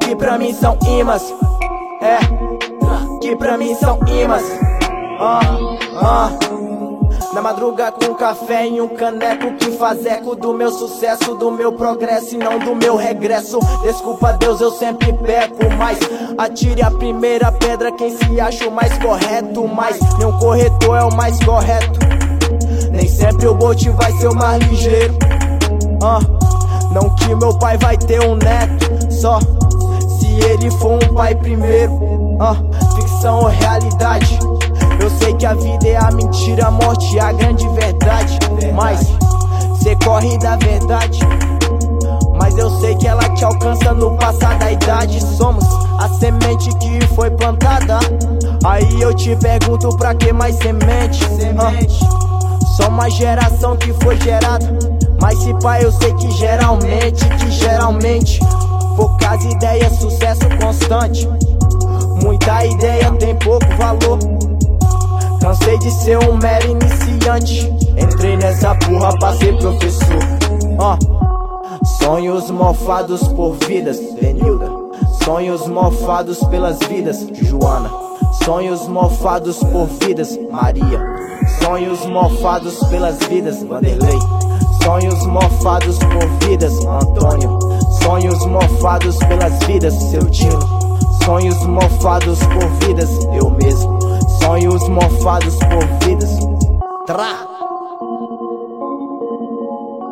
[0.00, 1.22] Que pra mim são imãs.
[2.00, 2.18] É,
[3.20, 4.44] que pra mim são imãs.
[7.34, 11.72] Na madruga com café em um caneco que faz eco do meu sucesso, do meu
[11.72, 13.58] progresso e não do meu regresso.
[13.82, 15.98] Desculpa Deus, eu sempre peco, mas
[16.38, 19.66] atire a primeira pedra quem se acha o mais correto.
[19.68, 21.98] Mas nenhum corretor é o mais correto.
[22.92, 25.14] Nem sempre o bote vai ser o mais ligeiro.
[27.00, 29.38] Não que meu pai vai ter um neto, só
[30.18, 31.94] se ele for um pai primeiro.
[31.94, 34.38] Uh, ficção ou realidade?
[35.00, 38.38] Eu sei que a vida é a mentira, a morte é a grande verdade.
[38.74, 39.00] Mas
[39.80, 41.20] cê corre da verdade.
[42.36, 45.24] Mas eu sei que ela te alcança no passar da idade.
[45.36, 45.64] Somos
[46.00, 47.98] a semente que foi plantada.
[48.64, 51.24] Aí eu te pergunto pra que mais semente?
[51.24, 52.00] Semente.
[52.76, 54.97] só uma geração que foi gerada.
[55.20, 58.40] Mas se pai, eu sei que geralmente, que geralmente,
[58.96, 61.28] poucas ideias, sucesso constante.
[62.22, 64.18] Muita ideia tem pouco valor.
[65.40, 67.66] Cansei de ser um mero iniciante.
[67.96, 70.18] Entrei nessa porra pra ser professor.
[70.78, 71.18] Uh.
[72.02, 74.66] Sonhos mofados por vidas, Benilda.
[75.24, 77.90] Sonhos mofados pelas vidas, Joana.
[78.44, 81.00] Sonhos mofados por vidas, Maria.
[81.62, 84.18] Sonhos mofados pelas vidas, Vanderlei.
[84.88, 87.58] Sonhos mofados por vidas, Antônio.
[88.02, 90.58] Sonhos mofados pelas vidas, seu Dino.
[91.26, 93.98] Sonhos mofados por vidas, eu mesmo.
[94.42, 96.38] Sonhos mofados por vidas.
[97.06, 97.34] Tra.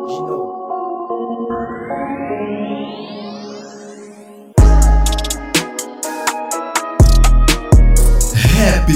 [0.05, 0.53] De novo.
[8.35, 8.91] Rap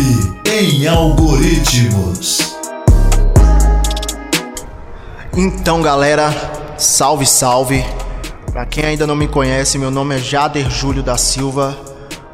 [0.46, 2.51] em algoritmos.
[5.36, 6.30] Então, galera,
[6.78, 7.86] salve, salve.
[8.52, 11.78] Pra quem ainda não me conhece, meu nome é Jader Júlio da Silva,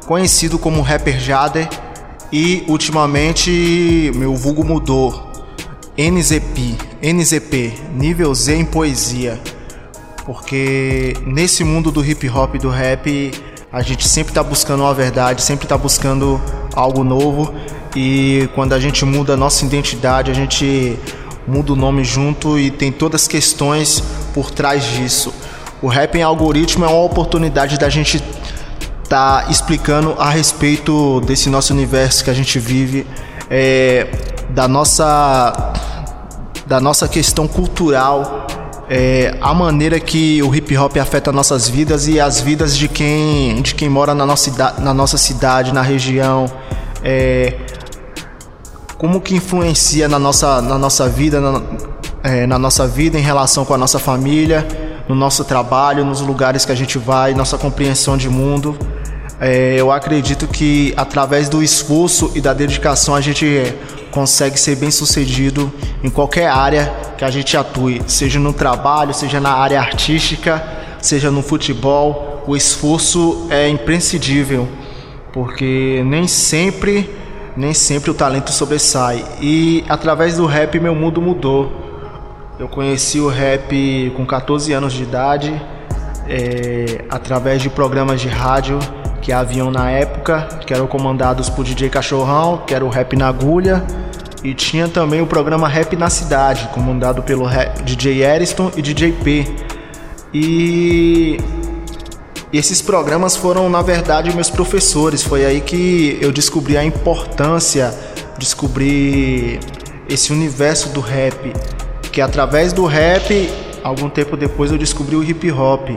[0.04, 1.68] conhecido como Rapper Jader,
[2.32, 5.30] e ultimamente meu vulgo mudou.
[5.96, 9.40] NZP, NZP, nível Z em poesia.
[10.24, 13.30] Porque nesse mundo do hip hop e do rap,
[13.72, 16.40] a gente sempre tá buscando uma verdade, sempre tá buscando
[16.74, 17.54] algo novo.
[17.94, 20.98] E quando a gente muda a nossa identidade, a gente
[21.48, 24.02] muda o nome junto e tem todas as questões
[24.34, 25.32] por trás disso.
[25.80, 28.22] O rap em algoritmo é uma oportunidade da gente
[29.08, 33.06] tá explicando a respeito desse nosso universo que a gente vive,
[33.50, 34.06] é,
[34.50, 35.72] da nossa
[36.66, 38.46] da nossa questão cultural,
[38.90, 43.62] é, a maneira que o hip hop afeta nossas vidas e as vidas de quem
[43.62, 46.44] de quem mora na nossa, na nossa cidade, na região,
[47.02, 47.54] é,
[48.98, 51.62] como que influencia na nossa, na nossa vida, na,
[52.24, 54.66] é, na nossa vida em relação com a nossa família,
[55.08, 58.76] no nosso trabalho, nos lugares que a gente vai, nossa compreensão de mundo.
[59.40, 63.72] É, eu acredito que através do esforço e da dedicação a gente
[64.10, 65.72] consegue ser bem sucedido
[66.02, 70.60] em qualquer área que a gente atue, seja no trabalho, seja na área artística,
[71.00, 72.42] seja no futebol.
[72.48, 74.68] O esforço é imprescindível,
[75.32, 77.08] porque nem sempre,
[77.58, 79.24] nem sempre o talento sobressai.
[79.40, 81.72] E através do rap meu mundo mudou.
[82.56, 85.60] Eu conheci o rap com 14 anos de idade,
[86.28, 88.78] é, através de programas de rádio
[89.20, 93.28] que haviam na época, que eram comandados por DJ Cachorrão, que era o Rap na
[93.28, 93.84] Agulha,
[94.42, 97.44] e tinha também o programa Rap na Cidade, comandado pelo
[97.84, 99.44] DJ Ariston e DJ P.
[100.32, 101.38] E
[102.52, 105.22] esses programas foram, na verdade, meus professores.
[105.22, 107.94] Foi aí que eu descobri a importância,
[108.38, 109.60] descobri
[110.08, 111.52] esse universo do rap,
[112.10, 113.50] que através do rap,
[113.84, 115.90] algum tempo depois eu descobri o hip hop.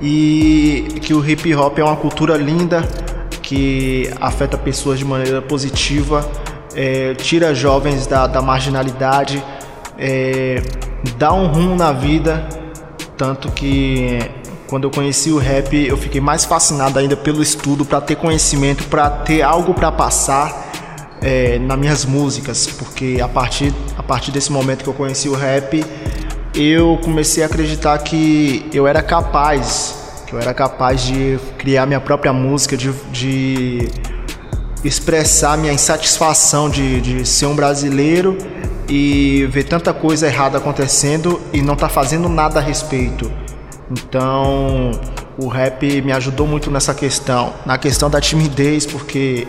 [0.00, 2.82] E que o hip hop é uma cultura linda
[3.40, 6.28] que afeta pessoas de maneira positiva,
[6.74, 9.42] é, tira jovens da, da marginalidade,
[9.96, 10.60] é,
[11.16, 12.48] dá um rumo na vida,
[13.16, 14.18] tanto que
[14.72, 18.84] quando eu conheci o rap eu fiquei mais fascinado ainda pelo estudo para ter conhecimento,
[18.84, 20.70] para ter algo para passar
[21.20, 25.34] é, nas minhas músicas, porque a partir, a partir desse momento que eu conheci o
[25.34, 25.84] rap
[26.54, 32.00] eu comecei a acreditar que eu era capaz, que eu era capaz de criar minha
[32.00, 33.90] própria música, de, de
[34.82, 38.38] expressar minha insatisfação de, de ser um brasileiro
[38.88, 43.41] e ver tanta coisa errada acontecendo e não tá fazendo nada a respeito.
[43.92, 44.90] Então,
[45.38, 49.46] o rap me ajudou muito nessa questão, na questão da timidez, porque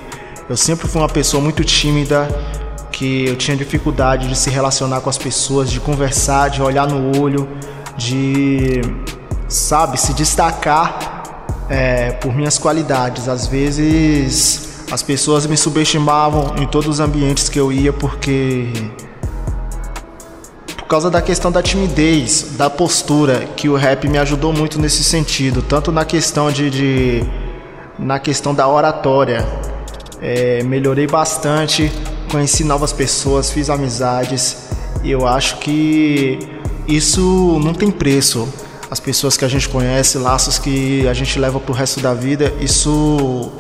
[0.49, 2.27] eu sempre fui uma pessoa muito tímida,
[2.91, 7.21] que eu tinha dificuldade de se relacionar com as pessoas, de conversar, de olhar no
[7.21, 7.47] olho,
[7.97, 8.81] de,
[9.47, 11.23] sabe, se destacar
[11.69, 13.29] é, por minhas qualidades.
[13.29, 18.67] Às vezes as pessoas me subestimavam em todos os ambientes que eu ia porque
[20.93, 25.63] causa da questão da timidez, da postura, que o rap me ajudou muito nesse sentido,
[25.63, 27.23] tanto na questão de, de
[27.97, 29.43] na questão da oratória.
[30.21, 31.91] É, melhorei bastante,
[32.29, 34.69] conheci novas pessoas, fiz amizades
[35.03, 36.37] e eu acho que
[36.87, 38.47] isso não tem preço.
[38.87, 42.53] As pessoas que a gente conhece, laços que a gente leva pro resto da vida,
[42.61, 43.51] isso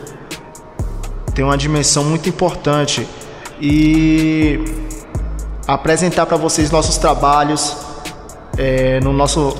[1.33, 3.07] tem uma dimensão muito importante.
[3.59, 4.83] E
[5.67, 7.75] apresentar para vocês nossos trabalhos.
[8.57, 9.55] É, no nosso,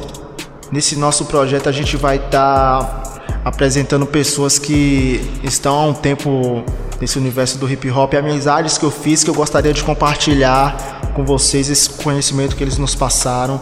[0.72, 3.04] nesse nosso projeto a gente vai estar tá
[3.44, 6.64] apresentando pessoas que estão há um tempo
[7.02, 11.26] nesse universo do hip hop, amizades que eu fiz que eu gostaria de compartilhar com
[11.26, 13.60] vocês esse conhecimento que eles nos passaram,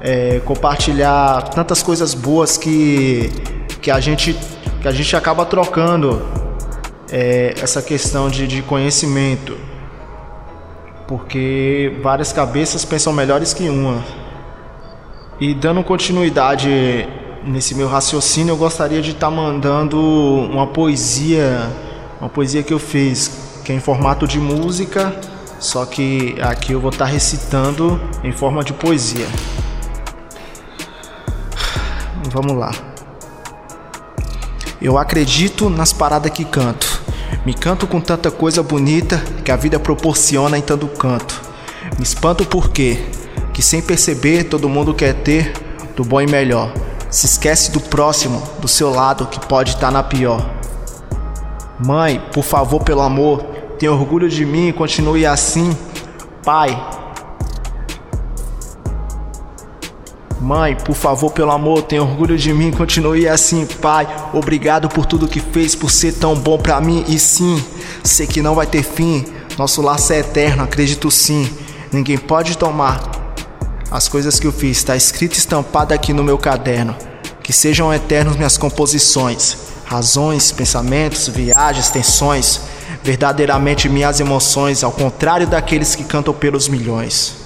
[0.00, 3.30] é, compartilhar tantas coisas boas que,
[3.80, 4.36] que a gente
[4.80, 6.26] que a gente acaba trocando
[7.10, 9.56] é, essa questão de, de conhecimento
[11.12, 14.02] porque várias cabeças pensam melhores que uma.
[15.38, 17.06] E dando continuidade
[17.44, 21.70] nesse meu raciocínio, eu gostaria de estar tá mandando uma poesia,
[22.18, 25.14] uma poesia que eu fiz, que é em formato de música,
[25.60, 29.26] só que aqui eu vou estar tá recitando em forma de poesia.
[32.30, 32.72] Vamos lá.
[34.80, 36.91] Eu acredito nas paradas que canto.
[37.44, 41.40] Me canto com tanta coisa bonita que a vida proporciona em tanto canto.
[41.98, 43.04] Me espanto porque,
[43.52, 45.52] que sem perceber todo mundo quer ter
[45.96, 46.72] do bom e melhor.
[47.10, 50.48] Se esquece do próximo, do seu lado que pode estar tá na pior.
[51.84, 53.42] Mãe, por favor, pelo amor,
[53.78, 55.76] tenha orgulho de mim e continue assim.
[56.44, 57.01] Pai,
[60.42, 64.08] Mãe, por favor, pelo amor, tenha orgulho de mim, continue assim, pai.
[64.32, 67.04] Obrigado por tudo que fez, por ser tão bom para mim.
[67.06, 67.64] E sim,
[68.02, 69.24] sei que não vai ter fim.
[69.56, 71.48] Nosso laço é eterno, acredito sim.
[71.92, 73.08] Ninguém pode tomar
[73.88, 74.78] as coisas que eu fiz.
[74.78, 76.96] Está escrito estampado aqui no meu caderno.
[77.40, 82.62] Que sejam eternos minhas composições, razões, pensamentos, viagens, tensões.
[83.04, 87.41] Verdadeiramente minhas emoções, ao contrário daqueles que cantam pelos milhões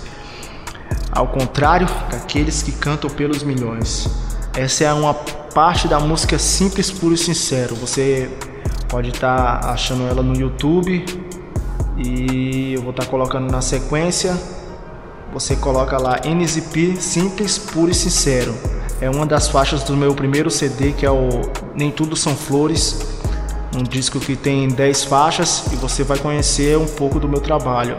[1.16, 4.06] ao contrário daqueles que cantam pelos milhões.
[4.54, 7.74] Essa é uma parte da música simples, puro e sincero.
[7.76, 8.30] Você
[8.86, 11.06] pode estar tá achando ela no YouTube
[11.96, 14.38] e eu vou estar tá colocando na sequência.
[15.32, 18.54] Você coloca lá NZP Simples, Puro e Sincero.
[19.00, 21.28] É uma das faixas do meu primeiro CD, que é o
[21.74, 23.00] Nem Tudo São Flores,
[23.74, 27.96] um disco que tem 10 faixas e você vai conhecer um pouco do meu trabalho.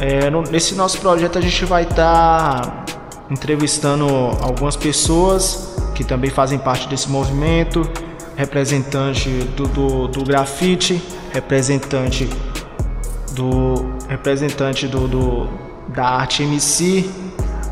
[0.00, 2.84] É, no, nesse nosso projeto a gente vai estar tá
[3.30, 4.06] entrevistando
[4.40, 7.82] algumas pessoas que também fazem parte desse movimento,
[8.36, 12.28] representante do, do, do grafite, representante
[13.32, 15.48] do representante do, do,
[15.88, 17.10] da arte MC,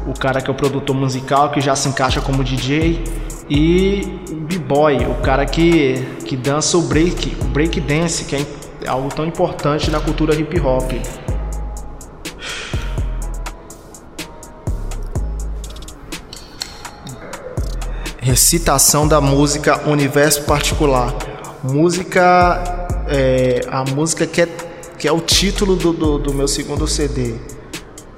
[0.07, 3.03] o cara que é o produtor musical que já se encaixa como DJ
[3.49, 8.45] e o b-boy, o cara que, que dança o break, o break dance, que é
[8.89, 10.93] algo tão importante na cultura hip hop.
[18.27, 21.15] Recitação da música Universo Particular.
[21.63, 22.61] Música.
[23.07, 24.49] É, a música que é,
[24.99, 27.37] que é o título do, do, do meu segundo CD.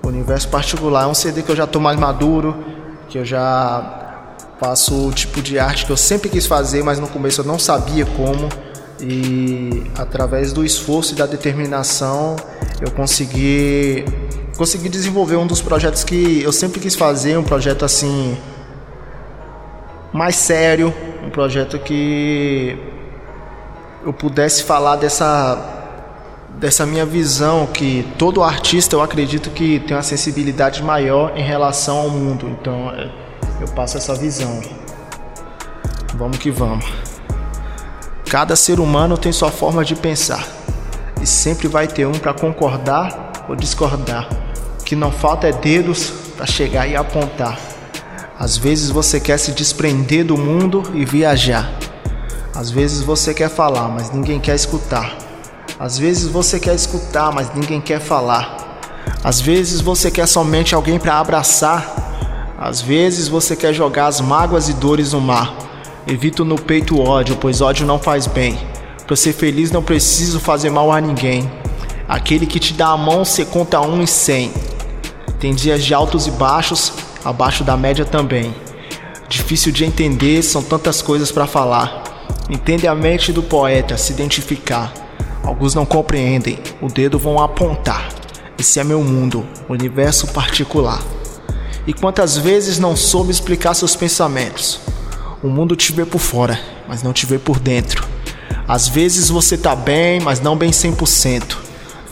[0.02, 1.04] Universo Particular.
[1.04, 2.56] É um CD que eu já tô mais maduro,
[3.06, 7.08] que eu já faço o tipo de arte que eu sempre quis fazer, mas no
[7.08, 8.48] começo eu não sabia como.
[8.98, 12.34] E através do esforço e da determinação
[12.80, 14.06] eu consegui
[14.56, 18.38] consegui desenvolver um dos projetos que eu sempre quis fazer, um projeto assim
[20.18, 20.92] mais sério,
[21.24, 22.76] um projeto que
[24.04, 25.76] eu pudesse falar dessa
[26.58, 31.98] dessa minha visão que todo artista eu acredito que tem uma sensibilidade maior em relação
[31.98, 32.48] ao mundo.
[32.48, 33.08] Então é,
[33.60, 34.60] eu passo essa visão.
[36.16, 36.84] Vamos que vamos.
[38.28, 40.44] Cada ser humano tem sua forma de pensar
[41.22, 44.28] e sempre vai ter um para concordar ou discordar.
[44.80, 47.67] O que não falta é dedos para chegar e apontar.
[48.38, 51.72] Às vezes você quer se desprender do mundo e viajar.
[52.54, 55.18] Às vezes você quer falar, mas ninguém quer escutar.
[55.76, 58.80] Às vezes você quer escutar, mas ninguém quer falar.
[59.24, 62.54] Às vezes você quer somente alguém para abraçar.
[62.56, 65.52] Às vezes você quer jogar as mágoas e dores no mar.
[66.06, 68.56] Evito no peito ódio, pois ódio não faz bem.
[69.04, 71.50] Para ser feliz não preciso fazer mal a ninguém.
[72.08, 74.52] Aquele que te dá a mão, você conta um em cem.
[75.40, 76.92] Tem dias de altos e baixos,
[77.24, 78.54] abaixo da média também.
[79.28, 82.02] Difícil de entender, são tantas coisas para falar.
[82.48, 84.92] Entende a mente do poeta, se identificar.
[85.42, 88.08] Alguns não compreendem, o dedo vão apontar.
[88.58, 91.00] Esse é meu mundo, universo particular.
[91.86, 94.80] E quantas vezes não soube explicar seus pensamentos?
[95.42, 96.58] O mundo te vê por fora,
[96.88, 98.06] mas não te vê por dentro.
[98.66, 101.56] Às vezes você tá bem, mas não bem 100%.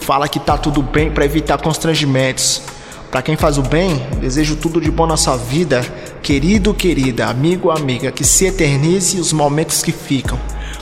[0.00, 2.62] Fala que tá tudo bem para evitar constrangimentos.
[3.10, 5.82] Para quem faz o bem, desejo tudo de bom na sua vida,
[6.22, 10.38] querido, querida, amigo, amiga, que se eternize os momentos que ficam.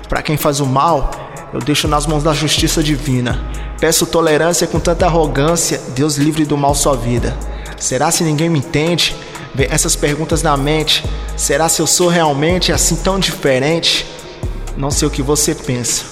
[0.09, 1.11] Para quem faz o mal,
[1.53, 3.45] eu deixo nas mãos da justiça divina.
[3.79, 7.37] Peço tolerância com tanta arrogância, Deus livre do mal sua vida.
[7.79, 9.14] Será se ninguém me entende?
[9.55, 11.05] Vem essas perguntas na mente.
[11.37, 14.07] Será se eu sou realmente assim tão diferente?
[14.77, 16.05] Não sei o que você pensa,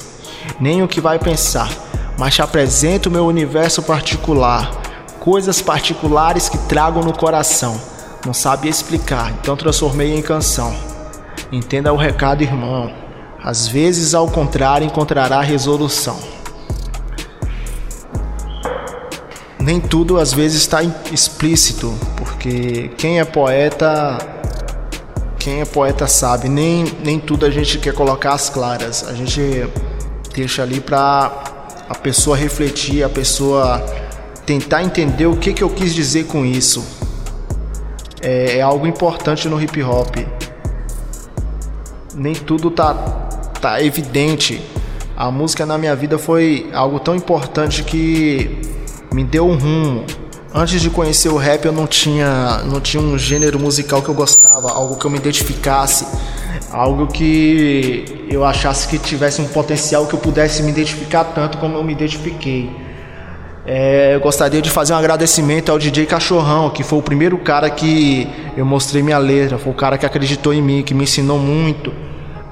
[0.61, 1.69] nem o que vai pensar,
[2.17, 4.82] mas te apresento meu universo particular,
[5.23, 7.81] coisas particulares que trago no coração.
[8.27, 10.75] Não sabia explicar, então transformei em canção.
[11.53, 12.93] Entenda o recado, irmão.
[13.41, 16.18] Às vezes, ao contrário, encontrará resolução.
[19.61, 24.18] Nem tudo às vezes está explícito, porque quem é poeta,
[25.39, 29.07] quem é poeta sabe, nem, nem tudo a gente quer colocar as claras.
[29.07, 29.68] A gente
[30.35, 31.31] deixa ali para
[31.89, 33.81] a pessoa refletir, a pessoa
[34.53, 36.84] tentar entender o que, que eu quis dizer com isso.
[38.20, 40.14] É, é algo importante no hip hop.
[42.14, 42.92] Nem tudo tá,
[43.61, 44.61] tá evidente.
[45.16, 48.61] A música na minha vida foi algo tão importante que
[49.11, 50.05] me deu um rumo.
[50.55, 54.14] Antes de conhecer o rap, eu não tinha, não tinha um gênero musical que eu
[54.14, 56.07] gostava, algo que eu me identificasse,
[56.70, 61.78] algo que eu achasse que tivesse um potencial que eu pudesse me identificar tanto como
[61.78, 62.82] eu me identifiquei.
[63.65, 67.71] É, eu gostaria de fazer um agradecimento ao DJ Cachorrão, que foi o primeiro cara
[67.71, 71.39] que eu mostrei minha letra, foi o cara que acreditou em mim, que me ensinou
[71.39, 71.93] muito,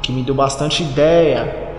[0.00, 1.70] que me deu bastante ideia.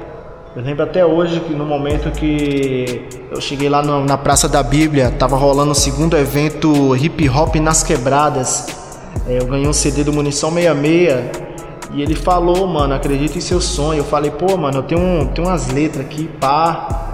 [0.54, 4.62] Eu lembro até hoje que no momento que eu cheguei lá no, na Praça da
[4.62, 8.68] Bíblia, tava rolando o segundo evento hip hop nas quebradas.
[9.26, 11.52] É, eu ganhei um CD do Munição 66
[11.94, 14.00] e ele falou, mano, acredita em seu sonho.
[14.00, 17.14] Eu falei, pô, mano, eu tenho, tenho umas letras aqui, pá.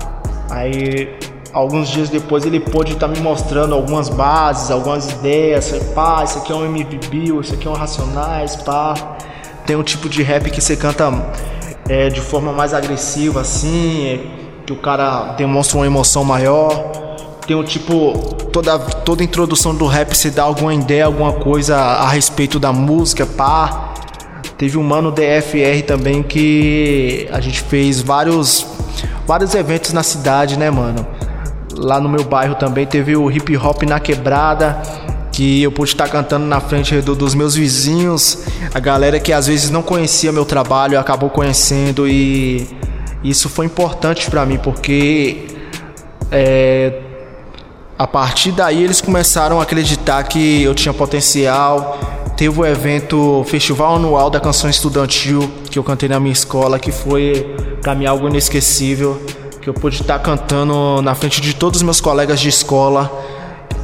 [0.49, 1.15] Aí
[1.53, 5.71] alguns dias depois ele pôde estar tá me mostrando algumas bases, algumas ideias.
[5.93, 9.17] Pá, isso aqui é um MVB, isso aqui é um Racionais, pá.
[9.65, 11.11] Tem um tipo de rap que você canta
[11.89, 14.19] é, de forma mais agressiva, assim, é,
[14.65, 16.91] que o cara demonstra uma emoção maior.
[17.45, 18.13] Tem o tipo,
[18.51, 23.25] toda, toda introdução do rap se dá alguma ideia, alguma coisa a respeito da música,
[23.25, 23.93] pá.
[24.57, 28.65] Teve um mano DFR também que a gente fez vários,
[29.25, 31.05] vários eventos na cidade, né, mano?
[31.78, 34.82] Lá no meu bairro também teve o hip hop na quebrada
[35.32, 38.39] que eu pude estar cantando na frente do, dos meus vizinhos,
[38.73, 42.67] a galera que às vezes não conhecia meu trabalho acabou conhecendo e
[43.23, 45.45] isso foi importante para mim porque
[46.32, 47.01] é,
[47.97, 51.99] a partir daí eles começaram a acreditar que eu tinha potencial.
[52.36, 56.91] Teve o evento Festival Anual da Canção Estudantil que eu cantei na minha escola, que
[56.91, 59.19] foi para mim algo inesquecível,
[59.68, 63.11] que eu pude estar cantando na frente de todos os meus colegas de escola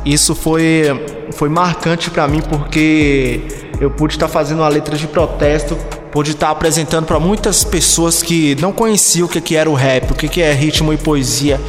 [0.06, 0.86] isso foi,
[1.34, 3.42] foi marcante para mim porque
[3.82, 5.78] eu pude estar fazendo uma letra de protesto,
[6.10, 10.16] pude estar apresentando para muitas pessoas que não conheciam o que, era o rap, o
[10.16, 11.60] que, é ritmo e poesia.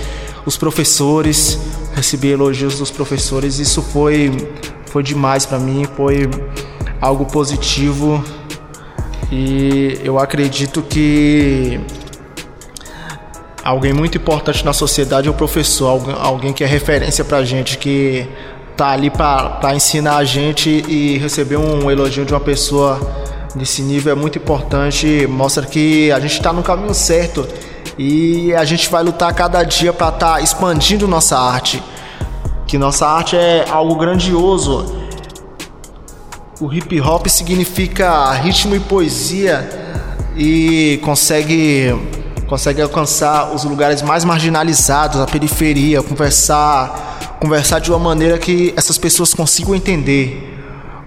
[0.46, 1.58] Os professores,
[1.94, 4.30] recebi elogios dos professores, isso foi,
[4.86, 6.30] foi demais para mim, foi
[7.00, 8.22] algo positivo
[9.32, 11.80] e eu acredito que
[13.64, 18.28] alguém muito importante na sociedade é o professor, alguém que é referência pra gente, que
[18.76, 23.00] tá ali para ensinar a gente e receber um elogio de uma pessoa
[23.54, 27.46] desse nível é muito importante, mostra que a gente está no caminho certo
[27.96, 31.82] e a gente vai lutar cada dia para estar tá expandindo nossa arte.
[32.66, 35.02] Que nossa arte é algo grandioso.
[36.60, 39.68] O hip hop significa ritmo e poesia
[40.36, 41.94] e consegue
[42.54, 48.96] consegue alcançar os lugares mais marginalizados, a periferia, conversar, conversar de uma maneira que essas
[48.96, 50.54] pessoas consigam entender.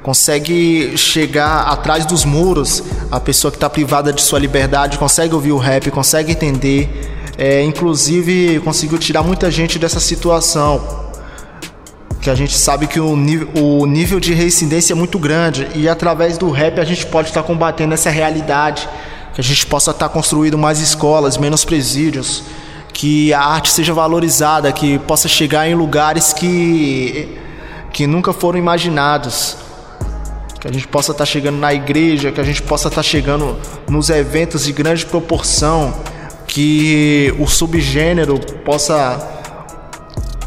[0.04, 5.54] Consegue chegar atrás dos muros, a pessoa que está privada de sua liberdade consegue ouvir
[5.54, 6.90] o rap, consegue entender.
[7.38, 11.08] É, inclusive, conseguiu tirar muita gente dessa situação
[12.22, 15.88] que a gente sabe que o nível, o nível de reincidência é muito grande e
[15.88, 18.90] através do rap a gente pode estar tá combatendo essa realidade
[19.38, 22.42] que a gente possa estar construindo mais escolas, menos presídios,
[22.92, 27.38] que a arte seja valorizada, que possa chegar em lugares que,
[27.94, 29.56] que nunca foram imaginados.
[30.60, 33.56] Que a gente possa estar chegando na igreja, que a gente possa estar chegando
[33.88, 35.94] nos eventos de grande proporção,
[36.48, 39.36] que o subgênero possa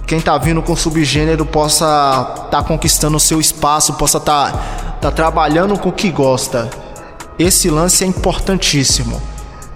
[0.05, 4.51] quem tá vindo com subgênero possa tá conquistando o seu espaço, possa tá,
[5.01, 6.90] tá trabalhando com o que gosta.
[7.41, 9.19] Esse lance é importantíssimo.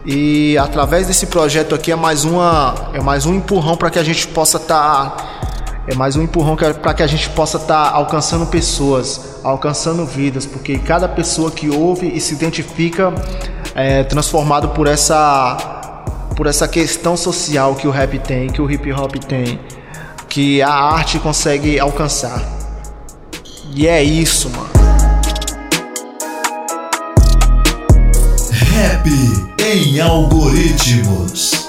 [0.04, 4.04] E através desse projeto aqui é mais uma é mais um empurrão para que a
[4.04, 7.96] gente possa estar tá, é mais um empurrão para que a gente possa estar tá
[7.96, 13.14] alcançando pessoas, alcançando vidas, porque cada pessoa que ouve e se identifica
[13.74, 15.56] é transformado por essa
[16.36, 19.58] por essa questão social que o rap tem, que o hip hop tem,
[20.28, 22.42] que a arte consegue alcançar.
[23.74, 24.83] E é isso, mano.
[29.58, 31.63] Em algoritmos.